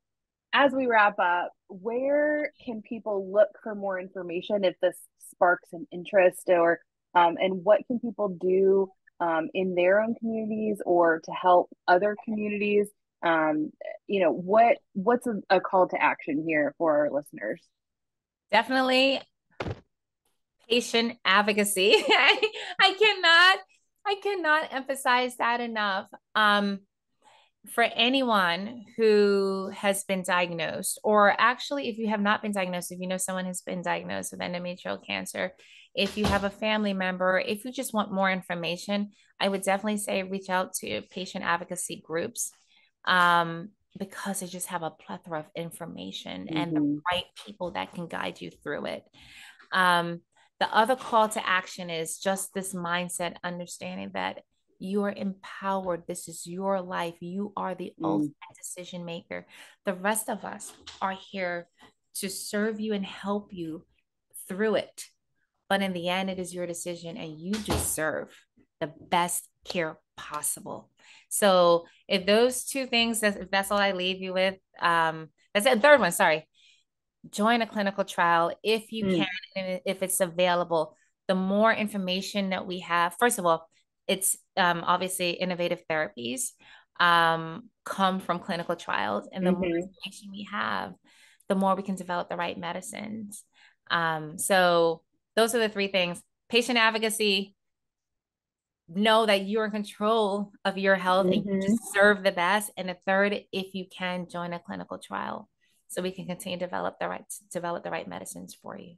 [0.53, 4.97] as we wrap up where can people look for more information if this
[5.32, 6.79] sparks an interest or
[7.13, 12.15] um, and what can people do um, in their own communities or to help other
[12.25, 12.88] communities
[13.24, 13.72] um,
[14.07, 17.61] you know what what's a, a call to action here for our listeners?
[18.51, 19.22] Definitely
[20.69, 21.93] patient advocacy.
[21.95, 23.59] I, I cannot
[24.03, 26.07] i cannot emphasize that enough.
[26.36, 26.80] Um,
[27.69, 32.99] for anyone who has been diagnosed or actually if you have not been diagnosed if
[32.99, 35.51] you know someone has been diagnosed with endometrial cancer
[35.93, 39.97] if you have a family member if you just want more information i would definitely
[39.97, 42.51] say reach out to patient advocacy groups
[43.05, 46.57] um, because they just have a plethora of information mm-hmm.
[46.57, 46.97] and the mm-hmm.
[47.11, 49.03] right people that can guide you through it.
[49.71, 50.21] Um,
[50.59, 54.43] the other call to action is just this mindset, understanding that
[54.77, 56.03] you are empowered.
[56.07, 57.15] This is your life.
[57.19, 58.05] You are the mm.
[58.05, 59.47] ultimate decision maker.
[59.85, 60.71] The rest of us
[61.01, 61.67] are here
[62.15, 63.85] to serve you and help you
[64.47, 65.05] through it.
[65.67, 68.29] But in the end, it is your decision, and you deserve
[68.79, 70.90] the best care possible.
[71.32, 75.79] So if those two things, if that's all I leave you with, um, that's the
[75.79, 76.11] third one.
[76.11, 76.45] Sorry,
[77.29, 79.15] join a clinical trial if you mm.
[79.15, 80.95] can, and if it's available.
[81.27, 83.69] The more information that we have, first of all,
[84.07, 86.49] it's um, obviously innovative therapies
[86.99, 89.61] um, come from clinical trials, and the mm-hmm.
[89.61, 90.93] more information we have,
[91.47, 93.45] the more we can develop the right medicines.
[93.89, 95.01] Um, so
[95.38, 97.55] those are the three things: patient advocacy,
[98.95, 101.33] know that you're in control of your health mm-hmm.
[101.33, 101.75] and you mm-hmm.
[101.93, 102.71] deserve the best.
[102.77, 105.49] And the third, if you can join a clinical trial
[105.87, 108.95] so we can continue to develop the right develop the right medicines for you.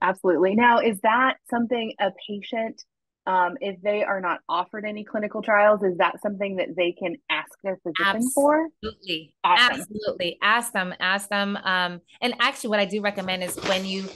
[0.00, 0.54] Absolutely.
[0.54, 2.82] Now, is that something a patient,
[3.26, 7.16] um, if they are not offered any clinical trials, is that something that they can
[7.30, 8.32] ask their physician Absolutely.
[8.34, 8.68] for?
[8.84, 9.34] Absolutely.
[9.44, 9.80] Awesome.
[9.80, 10.38] Absolutely.
[10.42, 11.56] Ask them, ask them.
[11.62, 14.08] Um, and actually what I do recommend is when you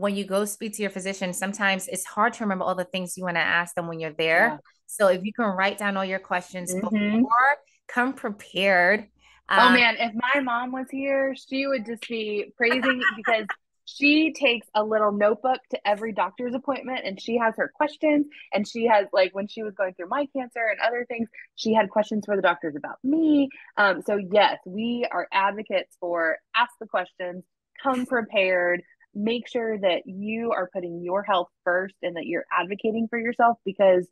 [0.00, 3.18] when you go speak to your physician, sometimes it's hard to remember all the things
[3.18, 4.48] you want to ask them when you're there.
[4.48, 4.58] Yeah.
[4.86, 7.18] So if you can write down all your questions mm-hmm.
[7.18, 9.06] before, come prepared.
[9.50, 13.44] Oh, um, oh man, if my mom was here, she would just be praising because
[13.84, 18.24] she takes a little notebook to every doctor's appointment and she has her questions
[18.54, 21.74] and she has like when she was going through my cancer and other things she
[21.74, 26.70] had questions for the doctors about me um, so yes we are advocates for ask
[26.80, 27.42] the questions
[27.82, 28.80] come prepared
[29.14, 33.58] make sure that you are putting your health first and that you're advocating for yourself
[33.64, 34.06] because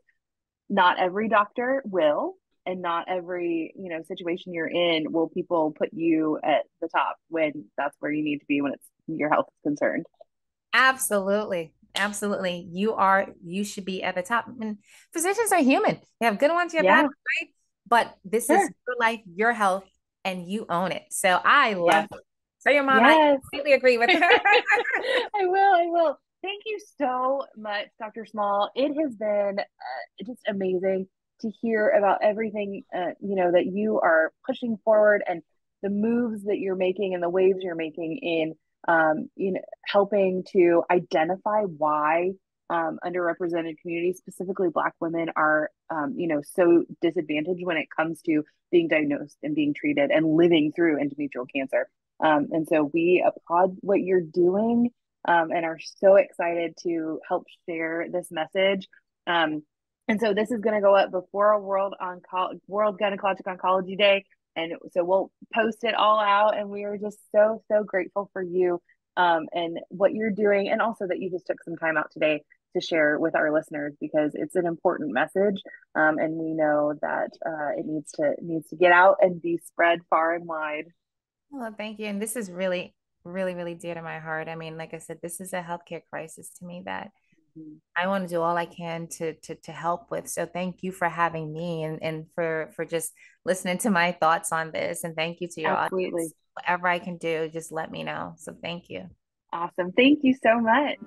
[0.68, 2.34] not every doctor will
[2.66, 7.16] and not every you know situation you're in will people put you at the top
[7.28, 10.07] when that's where you need to be when it's your health is concerned.
[10.74, 11.72] Absolutely.
[11.94, 12.68] Absolutely.
[12.70, 14.46] You are you should be at the top.
[14.61, 14.78] And
[15.12, 15.99] physicians are human.
[16.20, 16.96] They have good ones you have yeah.
[16.96, 17.51] bad ones right?
[17.88, 18.62] But this sure.
[18.62, 19.84] is your life your health
[20.24, 21.05] and you own it.
[21.11, 22.18] So i love yeah.
[22.69, 23.11] Tell your mom yes.
[23.11, 24.19] I completely agree with her.
[24.21, 25.75] I will.
[25.75, 26.19] I will.
[26.43, 28.27] Thank you so much, Dr.
[28.27, 28.71] Small.
[28.75, 31.09] It has been uh, just amazing
[31.41, 35.41] to hear about everything uh, you know that you are pushing forward and
[35.83, 38.55] the moves that you're making and the waves you're making in
[38.87, 42.33] um, you know helping to identify why
[42.71, 48.21] um, underrepresented communities, specifically Black women, are um, you know so disadvantaged when it comes
[48.23, 51.89] to being diagnosed and being treated and living through endometrial cancer.
[52.21, 54.91] Um, and so we applaud what you're doing
[55.27, 58.89] um, and are so excited to help share this message.
[59.27, 59.62] Um,
[60.09, 64.25] and so this is going to go up before World Onco- World Gynecologic Oncology Day,
[64.57, 66.57] and so we'll post it all out.
[66.57, 68.81] And we are just so so grateful for you
[69.19, 72.43] um, and what you're doing, and also that you just took some time out today
[72.75, 75.62] to share with our listeners because it's an important message,
[75.95, 79.59] um, and we know that uh, it needs to needs to get out and be
[79.59, 80.87] spread far and wide.
[81.51, 82.07] Well, thank you.
[82.07, 82.94] And this is really,
[83.24, 84.49] really, really dear to my heart.
[84.49, 87.11] I mean, like I said, this is a healthcare crisis to me that
[87.59, 87.76] mm-hmm.
[87.96, 90.28] I want to do all I can to, to to help with.
[90.28, 93.12] So thank you for having me and, and for for just
[93.44, 95.05] listening to my thoughts on this.
[95.05, 96.12] And thank you to your Absolutely.
[96.12, 96.34] audience.
[96.55, 98.34] Whatever I can do, just let me know.
[98.36, 99.09] So thank you.
[99.53, 99.92] Awesome.
[99.92, 100.99] Thank you so much.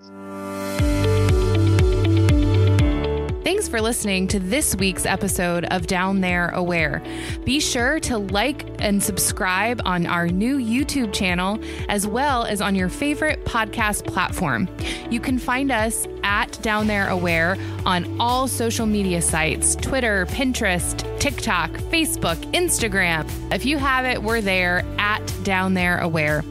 [3.43, 7.01] Thanks for listening to this week's episode of Down There Aware.
[7.43, 12.75] Be sure to like and subscribe on our new YouTube channel as well as on
[12.75, 14.69] your favorite podcast platform.
[15.09, 20.99] You can find us at Down There Aware on all social media sites Twitter, Pinterest,
[21.19, 23.27] TikTok, Facebook, Instagram.
[23.51, 26.43] If you have it, we're there at Down There Aware.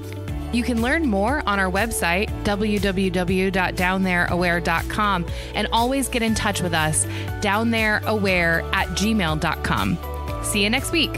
[0.52, 7.06] You can learn more on our website, www.downthereaware.com, and always get in touch with us,
[7.40, 9.98] downthereaware at gmail.com.
[10.42, 11.12] See you next week.